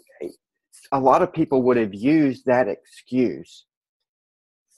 [0.92, 3.66] a lot of people would have used that excuse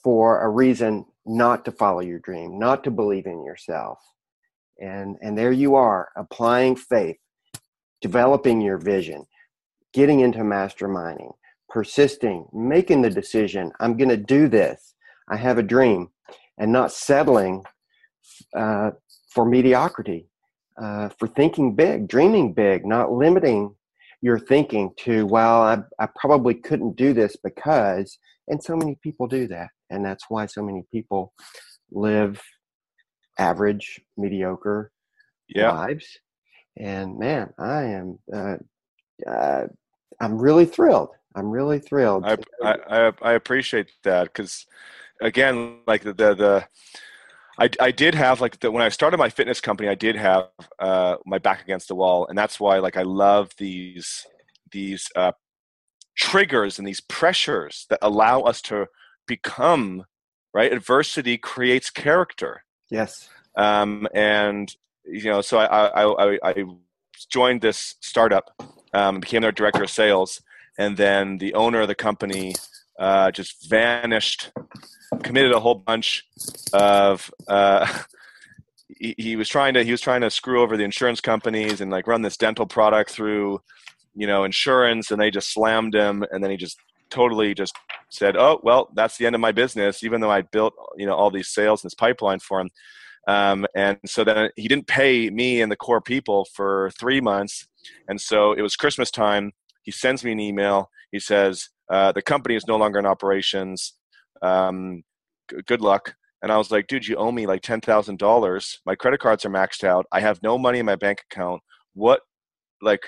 [0.02, 3.98] for a reason not to follow your dream, not to believe in yourself.
[4.80, 7.18] And and there you are, applying faith,
[8.00, 9.24] developing your vision,
[9.92, 11.32] getting into masterminding,
[11.68, 14.94] persisting, making the decision, I'm going to do this.
[15.28, 16.08] I have a dream,
[16.58, 17.62] and not settling
[18.56, 18.90] uh,
[19.30, 20.28] for mediocrity,
[20.80, 23.74] uh, for thinking big, dreaming big, not limiting
[24.20, 29.26] your thinking to, well, I, I probably couldn't do this because, and so many people
[29.26, 29.68] do that.
[29.92, 31.32] And that's why so many people
[31.90, 32.40] live
[33.38, 34.90] average, mediocre
[35.48, 35.72] yeah.
[35.72, 36.06] lives.
[36.78, 38.56] And man, I am, uh,
[39.28, 39.66] uh,
[40.20, 41.10] I'm really thrilled.
[41.34, 42.24] I'm really thrilled.
[42.24, 44.66] I, I, I appreciate that because,
[45.20, 46.66] again, like the, the, the
[47.58, 50.48] I, I did have like the, when I started my fitness company, I did have
[50.78, 54.26] uh, my back against the wall, and that's why like I love these
[54.70, 55.32] these uh,
[56.16, 58.86] triggers and these pressures that allow us to
[59.26, 60.04] become
[60.54, 60.72] right.
[60.72, 62.64] Adversity creates character.
[62.90, 63.28] Yes.
[63.56, 66.64] Um, and you know, so I I, I, I
[67.28, 68.50] joined this startup,
[68.92, 70.42] um, became their director of sales,
[70.78, 72.54] and then the owner of the company
[72.98, 74.52] uh, just vanished
[75.22, 76.24] committed a whole bunch
[76.72, 77.86] of uh,
[78.98, 81.90] he, he, was trying to he was trying to screw over the insurance companies and
[81.90, 83.60] like run this dental product through
[84.14, 86.78] you know insurance and they just slammed him and then he just
[87.12, 87.74] totally just
[88.10, 91.14] said oh well that's the end of my business even though i built you know
[91.14, 92.70] all these sales and this pipeline for him
[93.28, 97.68] um, and so then he didn't pay me and the core people for three months
[98.08, 99.52] and so it was christmas time
[99.82, 103.94] he sends me an email he says uh, the company is no longer in operations
[104.42, 105.02] um,
[105.50, 106.14] g- good luck.
[106.42, 108.80] And I was like, dude, you owe me like ten thousand dollars.
[108.84, 110.06] My credit cards are maxed out.
[110.12, 111.62] I have no money in my bank account.
[111.94, 112.20] What,
[112.80, 113.02] like,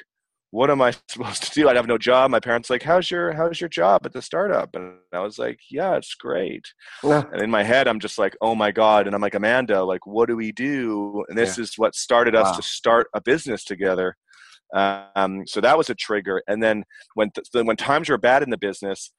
[0.55, 1.69] what am I supposed to do?
[1.69, 2.31] I have no job.
[2.31, 4.71] My parents like, how's your how's your job at the startup?
[4.77, 6.65] And I was like, yeah, it's great.
[7.03, 7.25] Yeah.
[7.33, 9.07] And in my head, I'm just like, oh my god.
[9.07, 11.25] And I'm like, Amanda, like, what do we do?
[11.29, 11.65] And this yeah.
[11.65, 12.53] is what started us wow.
[12.53, 14.17] to start a business together.
[14.73, 16.41] Um, so that was a trigger.
[16.47, 16.85] And then
[17.15, 19.11] when th- when times were bad in the business,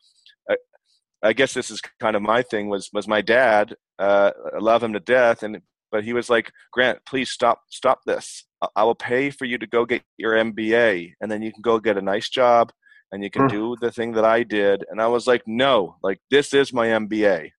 [1.21, 3.75] I guess this is kind of my thing was was my dad.
[3.99, 5.59] Uh, I love him to death, and
[5.91, 8.45] but he was like, Grant, please stop stop this.
[8.75, 11.79] I will pay for you to go get your MBA, and then you can go
[11.79, 12.71] get a nice job,
[13.11, 13.49] and you can mm.
[13.49, 14.85] do the thing that I did.
[14.89, 17.51] And I was like, no, like this is my MBA.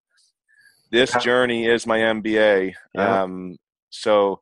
[0.91, 2.75] This journey is my MBA.
[2.95, 3.23] Yeah.
[3.23, 3.57] Um,
[3.91, 4.41] so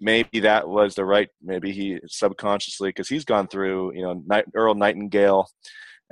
[0.00, 1.28] maybe that was the right.
[1.42, 5.48] Maybe he subconsciously because he's gone through you know Night, Earl Nightingale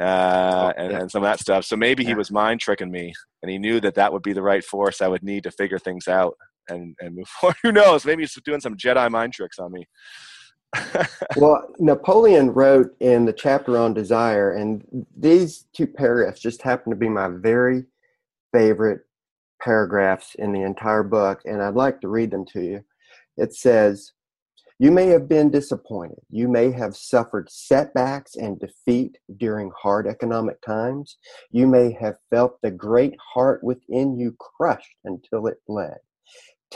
[0.01, 1.64] uh, oh, and, and, some of that stuff.
[1.64, 4.43] So maybe he was mind tricking me, and he knew that that would be the
[4.43, 6.37] right force I would need to figure things out
[6.68, 7.56] and and move forward.
[7.62, 8.04] Who knows?
[8.04, 9.86] Maybe he's doing some Jedi mind tricks on me.
[11.36, 16.96] well, Napoleon wrote in the chapter on desire, and these two paragraphs just happen to
[16.96, 17.84] be my very
[18.52, 19.02] favorite
[19.62, 22.84] paragraphs in the entire book, and I'd like to read them to you.
[23.36, 24.12] It says,
[24.78, 26.20] you may have been disappointed.
[26.28, 31.16] You may have suffered setbacks and defeat during hard economic times.
[31.50, 35.96] You may have felt the great heart within you crushed until it bled.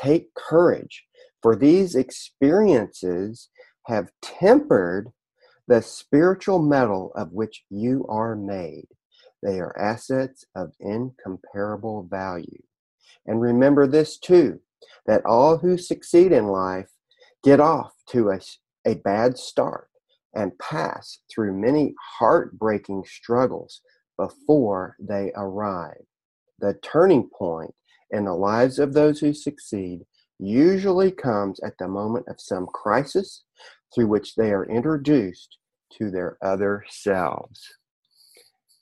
[0.00, 1.04] Take courage,
[1.42, 3.50] for these experiences
[3.86, 5.12] have tempered
[5.68, 8.88] the spiritual metal of which you are made.
[9.42, 12.62] They are assets of incomparable value.
[13.26, 14.60] And remember this too
[15.06, 16.88] that all who succeed in life
[17.44, 18.40] get off to a,
[18.86, 19.88] a bad start
[20.34, 23.82] and pass through many heartbreaking struggles
[24.16, 26.04] before they arrive.
[26.58, 27.74] The turning point
[28.10, 30.00] in the lives of those who succeed
[30.38, 33.44] usually comes at the moment of some crisis
[33.94, 35.58] through which they are introduced
[35.98, 37.60] to their other selves.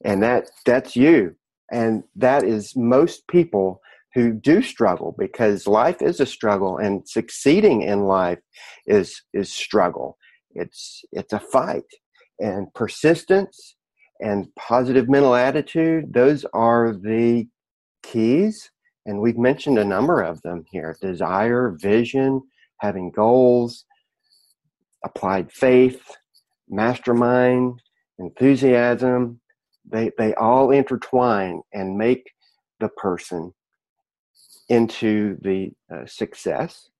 [0.05, 1.35] And that that's you.
[1.70, 3.81] And that is most people
[4.14, 8.39] who do struggle because life is a struggle and succeeding in life
[8.87, 10.16] is is struggle
[10.53, 11.85] it's it's a fight
[12.41, 13.76] and persistence
[14.20, 17.47] and positive mental attitude those are the
[18.03, 18.70] keys
[19.09, 22.40] and we've mentioned a number of them here desire vision
[22.78, 23.84] having goals
[25.04, 26.02] applied faith
[26.68, 27.80] mastermind
[28.18, 29.40] enthusiasm
[29.90, 32.30] they they all intertwine and make
[32.80, 33.52] the person
[34.68, 36.90] into the uh, success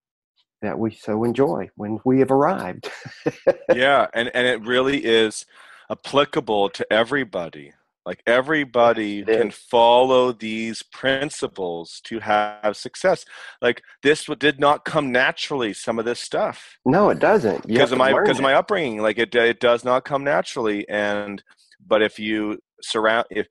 [0.62, 2.90] that we so enjoy when we have arrived.
[3.74, 5.46] yeah, and, and it really is
[5.90, 7.72] applicable to everybody.
[8.09, 13.26] Like everybody can follow these principles to have success.
[13.61, 15.74] Like this did not come naturally.
[15.74, 16.78] Some of this stuff.
[16.86, 17.66] No, it doesn't.
[17.66, 20.88] Because of my because of my upbringing, like it it does not come naturally.
[20.88, 21.42] And
[21.86, 23.46] but if you surround if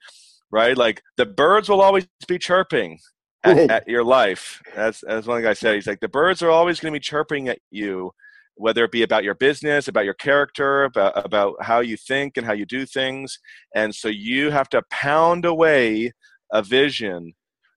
[0.49, 2.97] right, like the birds will always be chirping
[3.43, 4.59] at, at your life.
[4.75, 7.47] As as one guy said, he's like the birds are always going to be chirping
[7.47, 8.11] at you
[8.57, 12.45] whether it be about your business, about your character, about, about how you think and
[12.45, 13.39] how you do things.
[13.75, 16.11] And so you have to pound away
[16.51, 17.33] a vision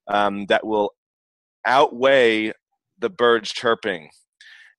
[0.09, 0.93] um, that will
[1.67, 2.53] outweigh
[2.99, 4.11] the birds chirping.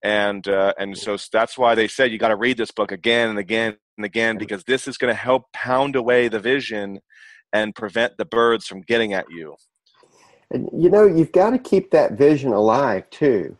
[0.03, 3.29] And, uh, and so that's why they said you got to read this book again
[3.29, 6.99] and again and again because this is going to help pound away the vision
[7.53, 9.55] and prevent the birds from getting at you.
[10.49, 13.55] And you know, you've got to keep that vision alive too.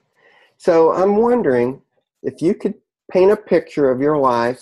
[0.58, 1.82] So I'm wondering
[2.24, 2.76] if you could
[3.12, 4.62] paint a picture of your life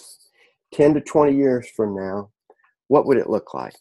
[0.73, 2.29] 10 to 20 years from now,
[2.87, 3.75] what would it look like?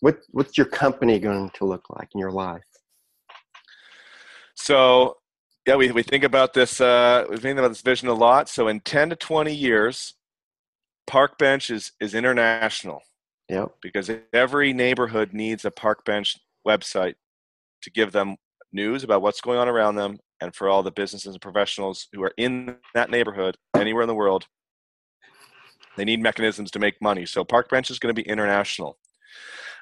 [0.00, 2.62] What, what's your company going to look like in your life?
[4.54, 5.16] So,
[5.66, 8.48] yeah, we, we think about this, uh, we think about this vision a lot.
[8.48, 10.14] So in 10 to 20 years,
[11.08, 13.00] Parkbench is, is international.
[13.48, 13.72] Yep.
[13.80, 17.14] Because every neighborhood needs a Parkbench website
[17.82, 18.36] to give them
[18.72, 22.22] news about what's going on around them and for all the businesses and professionals who
[22.22, 24.46] are in that neighborhood anywhere in the world
[25.96, 27.26] they need mechanisms to make money.
[27.26, 28.98] So Parkbench is going to be international.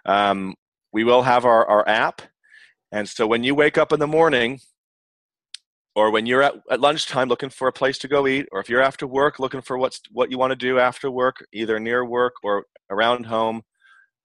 [0.04, 0.56] Um,
[0.92, 2.22] we will have our, our app
[2.92, 4.58] and so when you wake up in the morning
[5.94, 8.68] or when you're at, at lunchtime looking for a place to go eat or if
[8.68, 12.04] you're after work looking for what's what you want to do after work either near
[12.04, 13.62] work or around home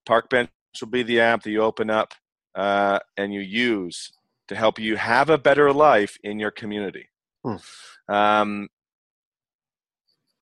[0.09, 0.49] Parkbench
[0.81, 2.13] will be the app that you open up
[2.55, 4.11] uh, and you use
[4.47, 7.09] to help you have a better life in your community.
[7.43, 7.55] Hmm.
[8.13, 8.67] Um,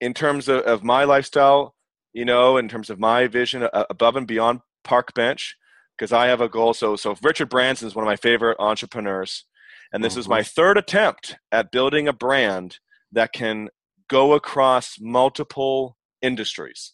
[0.00, 1.74] in terms of, of, my lifestyle,
[2.12, 5.52] you know, in terms of my vision uh, above and beyond Parkbench,
[5.96, 6.74] because I have a goal.
[6.74, 9.44] So, so Richard Branson is one of my favorite entrepreneurs,
[9.92, 10.20] and this mm-hmm.
[10.20, 12.78] is my third attempt at building a brand
[13.12, 13.68] that can
[14.08, 16.92] go across multiple industries.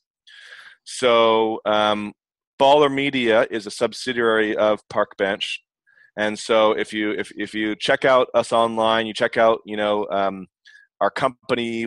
[0.84, 2.12] So, um,
[2.61, 5.61] Baller Media is a subsidiary of Parkbench,
[6.21, 9.77] and so if you if if you check out us online, you check out you
[9.77, 10.47] know um,
[11.01, 11.87] our company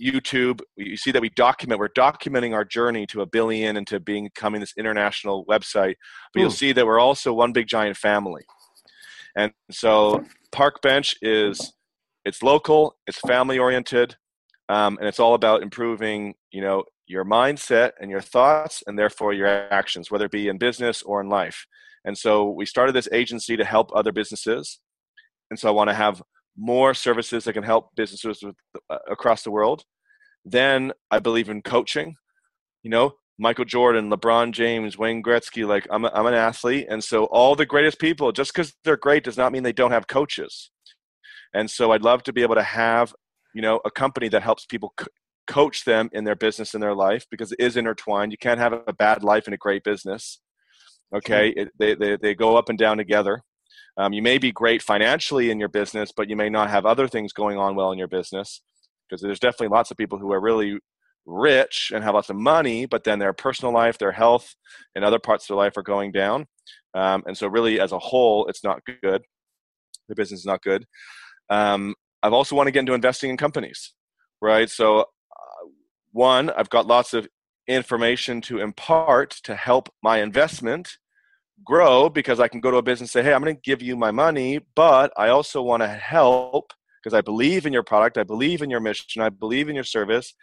[0.00, 3.98] YouTube, you see that we document, we're documenting our journey to a billion and to
[3.98, 5.94] becoming this international website.
[6.32, 6.54] But you'll hmm.
[6.54, 8.42] see that we're also one big giant family.
[9.36, 11.72] And so Parkbench is,
[12.24, 14.16] it's local, it's family oriented,
[14.68, 19.32] um, and it's all about improving, you know, your mindset and your thoughts and therefore
[19.32, 21.66] your actions, whether it be in business or in life.
[22.04, 24.80] And so we started this agency to help other businesses.
[25.50, 26.22] And so I want to have
[26.56, 28.56] more services that can help businesses with,
[28.90, 29.84] uh, across the world.
[30.44, 32.16] Then I believe in coaching.
[32.82, 36.86] You know, Michael Jordan, LeBron James, Wayne Gretzky, like I'm, a, I'm an athlete.
[36.88, 39.90] And so all the greatest people, just because they're great does not mean they don't
[39.90, 40.70] have coaches.
[41.54, 43.14] And so I'd love to be able to have,
[43.54, 45.06] you know, a company that helps people co-
[45.46, 48.32] coach them in their business and their life because it is intertwined.
[48.32, 50.40] You can't have a bad life and a great business.
[51.14, 53.42] Okay, it, they, they, they go up and down together.
[53.96, 57.06] Um, you may be great financially in your business, but you may not have other
[57.06, 58.60] things going on well in your business
[59.08, 60.78] because there's definitely lots of people who are really
[61.26, 64.54] rich and have lots of money, but then their personal life, their health,
[64.94, 66.46] and other parts of their life are going down.
[66.94, 69.22] Um, and so, really, as a whole, it's not good.
[70.08, 70.86] The business is not good.
[71.50, 73.94] Um, I've also want to get into investing in companies,
[74.40, 74.68] right?
[74.68, 75.04] So, uh,
[76.12, 77.28] one, I've got lots of
[77.66, 80.98] information to impart to help my investment
[81.64, 83.82] grow because I can go to a business and say, hey, I'm going to give
[83.82, 88.16] you my money, but I also want to help because I believe in your product,
[88.16, 90.34] I believe in your mission, I believe in your service,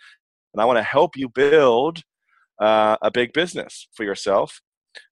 [0.54, 2.02] and I want to help you build
[2.62, 4.62] uh, a big business for yourself.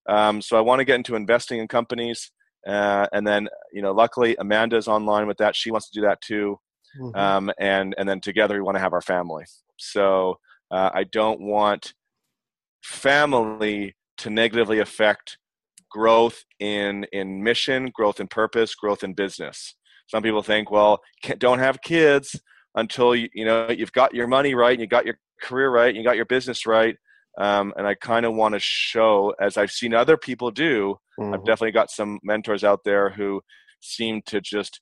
[0.08, 2.32] Um, so I want to get into investing in companies.
[2.68, 5.56] Uh, and then, you know, luckily Amanda's online with that.
[5.56, 6.60] She wants to do that too.
[7.00, 7.18] Mm-hmm.
[7.18, 9.46] Um, and, and then together we want to have our family.
[9.78, 10.38] So
[10.70, 11.94] uh, I don't want
[12.84, 15.38] family to negatively affect
[15.92, 19.76] growth in in mission, growth in purpose, growth in business.
[20.08, 21.00] Some people think, well,
[21.38, 22.40] don't have kids
[22.76, 25.90] until you you know you've got your money right, and you got your career right,
[25.90, 26.96] and you got your business right.
[27.38, 31.34] Um, and I kind of want to show, as I've seen other people do, mm-hmm.
[31.34, 33.42] I've definitely got some mentors out there who
[33.80, 34.82] seem to just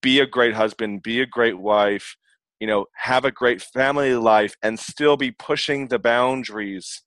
[0.00, 2.16] be a great husband, be a great wife,
[2.60, 7.02] you know, have a great family life, and still be pushing the boundaries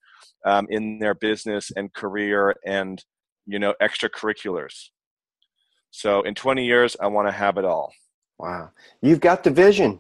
[0.46, 3.04] um, in their business and career and
[3.46, 4.90] you know extracurriculars
[5.92, 7.92] so in 20 years i want to have it all
[8.40, 8.70] wow
[9.02, 10.00] you've got the vision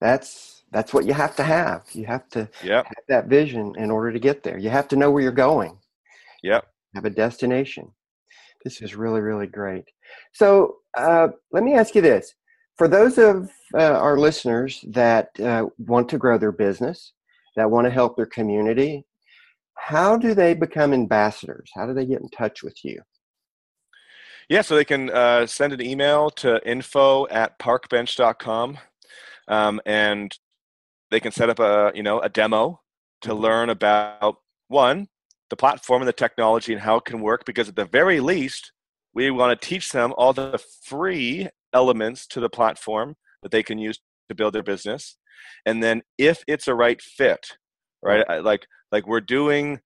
[0.00, 2.84] that's that's what you have to have you have to yep.
[2.86, 5.78] have that vision in order to get there you have to know where you're going
[6.42, 6.66] Yep.
[6.94, 7.90] Have a destination.
[8.64, 9.84] This is really, really great.
[10.32, 12.34] So uh, let me ask you this.
[12.76, 17.12] For those of uh, our listeners that uh, want to grow their business,
[17.56, 19.04] that want to help their community,
[19.82, 21.68] how do they become ambassadors?
[21.74, 23.00] How do they get in touch with you?
[24.48, 28.78] Yeah, so they can uh, send an email to info at parkbench.com
[29.48, 30.38] um, and
[31.10, 32.80] they can set up a, you know, a demo
[33.22, 33.40] to mm-hmm.
[33.40, 34.36] learn about
[34.68, 35.08] one,
[35.50, 38.70] the platform and the technology and how it can work because at the very least,
[39.14, 43.78] we want to teach them all the free elements to the platform that they can
[43.78, 45.16] use to build their business.
[45.66, 47.56] And then if it's a right fit,
[48.02, 48.42] right?
[48.42, 49.80] Like like we're doing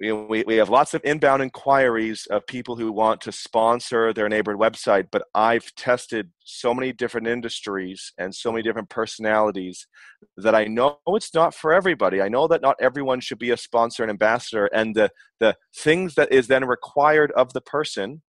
[0.00, 4.12] you know, we, we have lots of inbound inquiries of people who want to sponsor
[4.12, 9.88] their neighborhood website, but I've tested so many different industries and so many different personalities
[10.36, 12.22] that I know it's not for everybody.
[12.22, 15.10] I know that not everyone should be a sponsor and ambassador, and the,
[15.40, 18.22] the things that is then required of the person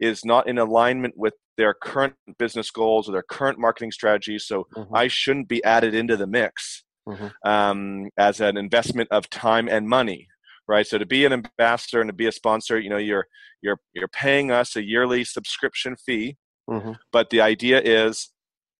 [0.00, 4.46] is not in alignment with their current business goals or their current marketing strategies.
[4.46, 4.94] So mm-hmm.
[4.94, 7.48] I shouldn't be added into the mix mm-hmm.
[7.48, 10.28] um, as an investment of time and money.
[10.66, 10.86] Right.
[10.86, 13.26] So to be an ambassador and to be a sponsor, you know, you're
[13.60, 16.36] you're you're paying us a yearly subscription fee.
[16.70, 16.92] Mm-hmm.
[17.12, 18.30] But the idea is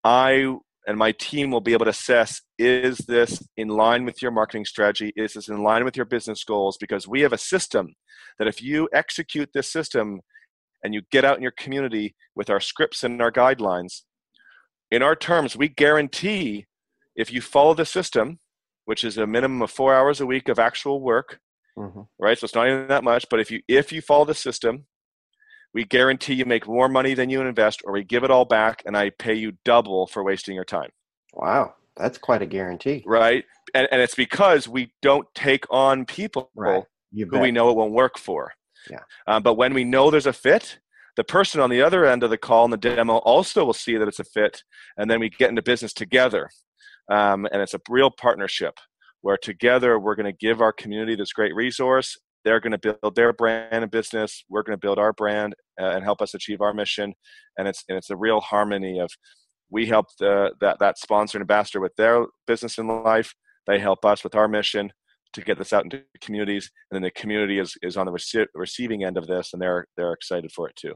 [0.02, 0.56] I
[0.86, 4.64] and my team will be able to assess is this in line with your marketing
[4.64, 7.94] strategy is this in line with your business goals because we have a system
[8.38, 10.20] that if you execute this system
[10.82, 14.02] and you get out in your community with our scripts and our guidelines,
[14.90, 16.66] in our terms, we guarantee
[17.16, 18.38] if you follow the system,
[18.84, 21.40] which is a minimum of four hours a week of actual work,
[21.78, 22.02] mm-hmm.
[22.18, 22.38] right?
[22.38, 23.26] So it's not even that much.
[23.30, 24.86] But if you if you follow the system,
[25.72, 28.82] we guarantee you make more money than you invest, or we give it all back,
[28.86, 30.90] and I pay you double for wasting your time.
[31.32, 33.44] Wow, that's quite a guarantee, right?
[33.74, 36.84] And and it's because we don't take on people right.
[37.12, 38.52] who we know it won't work for.
[38.90, 39.00] Yeah.
[39.26, 40.78] Um, but when we know there's a fit,
[41.16, 43.96] the person on the other end of the call in the demo also will see
[43.96, 44.62] that it's a fit,
[44.96, 46.50] and then we get into business together.
[47.10, 48.74] Um, and it's a real partnership
[49.20, 52.16] where together we're going to give our community this great resource.
[52.44, 54.44] They're going to build their brand and business.
[54.50, 57.14] We're going to build our brand uh, and help us achieve our mission.
[57.58, 59.10] And it's and it's a real harmony of
[59.70, 63.34] we help the, that that sponsor and ambassador with their business in life.
[63.66, 64.92] They help us with our mission
[65.32, 68.46] to get this out into communities, and then the community is, is on the rece-
[68.54, 70.94] receiving end of this, and they're they're excited for it too.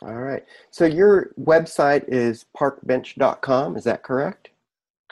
[0.00, 0.42] All right.
[0.70, 3.76] So your website is parkbench.com.
[3.76, 4.48] Is that correct?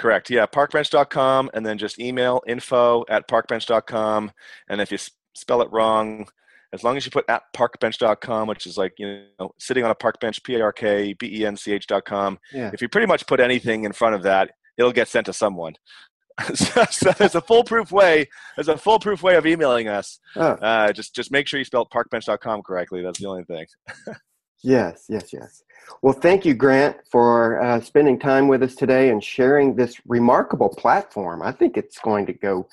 [0.01, 0.31] Correct.
[0.31, 4.33] Yeah, parkbench.com, and then just email info at parkbench.com.
[4.71, 4.97] And if you
[5.35, 6.27] spell it wrong,
[6.73, 9.95] as long as you put at parkbench.com, which is like, you know, sitting on a
[9.95, 12.39] park bench, P A R K B E N C H.com.
[12.51, 12.71] Yeah.
[12.73, 15.75] If you pretty much put anything in front of that, it'll get sent to someone.
[16.55, 18.27] so, so, there's a foolproof way.
[18.57, 20.19] There's a foolproof way of emailing us.
[20.35, 20.53] Oh.
[20.53, 23.03] Uh, just just make sure you spell parkbench.com correctly.
[23.03, 23.67] That's the only thing.
[24.63, 25.63] yes, yes, yes.
[26.03, 30.69] Well, thank you, Grant, for uh, spending time with us today and sharing this remarkable
[30.69, 31.43] platform.
[31.43, 32.69] I think it's going to go.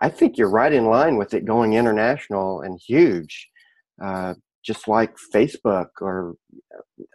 [0.00, 3.48] I think you're right in line with it going international and huge,
[4.02, 4.34] uh,
[4.64, 6.34] just like Facebook or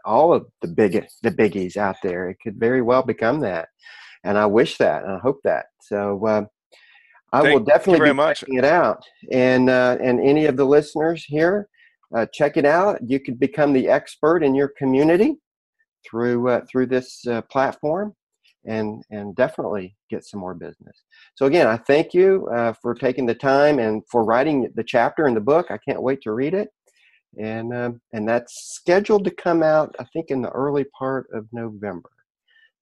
[0.05, 2.30] all of the big the biggies out there.
[2.30, 3.69] It could very well become that
[4.28, 5.67] and I wish that and I hope that.
[5.82, 6.45] So uh,
[7.32, 8.41] I Thank will definitely be much.
[8.41, 9.03] checking it out.
[9.32, 11.69] And uh, and any of the listeners here,
[12.15, 12.99] uh, check it out.
[13.05, 15.35] You could become the expert in your community
[16.09, 18.13] through uh, through this uh, platform,
[18.65, 21.03] and and definitely get some more business.
[21.35, 25.27] So again, I thank you uh, for taking the time and for writing the chapter
[25.27, 25.67] in the book.
[25.69, 26.69] I can't wait to read it.
[27.39, 31.47] And um, and that's scheduled to come out, I think, in the early part of
[31.51, 32.09] November.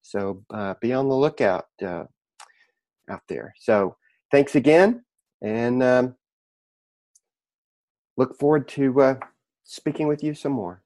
[0.02, 2.06] So uh, be on the lookout uh,
[3.10, 3.54] out there.
[3.60, 3.98] So
[4.32, 5.04] thanks again,
[5.42, 6.16] and um,
[8.18, 9.16] look forward to uh,
[9.64, 10.82] speaking with you some more.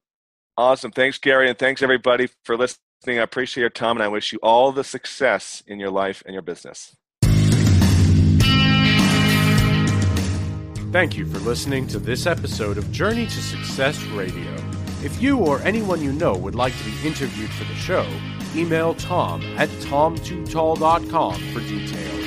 [0.57, 0.91] Awesome.
[0.91, 2.81] Thanks, Gary, and thanks everybody for listening.
[3.07, 6.33] I appreciate your time, and I wish you all the success in your life and
[6.33, 6.97] your business.
[10.91, 14.53] Thank you for listening to this episode of Journey to Success Radio.
[15.03, 18.05] If you or anyone you know would like to be interviewed for the show,
[18.55, 22.18] email tom at tom2tall.com for details.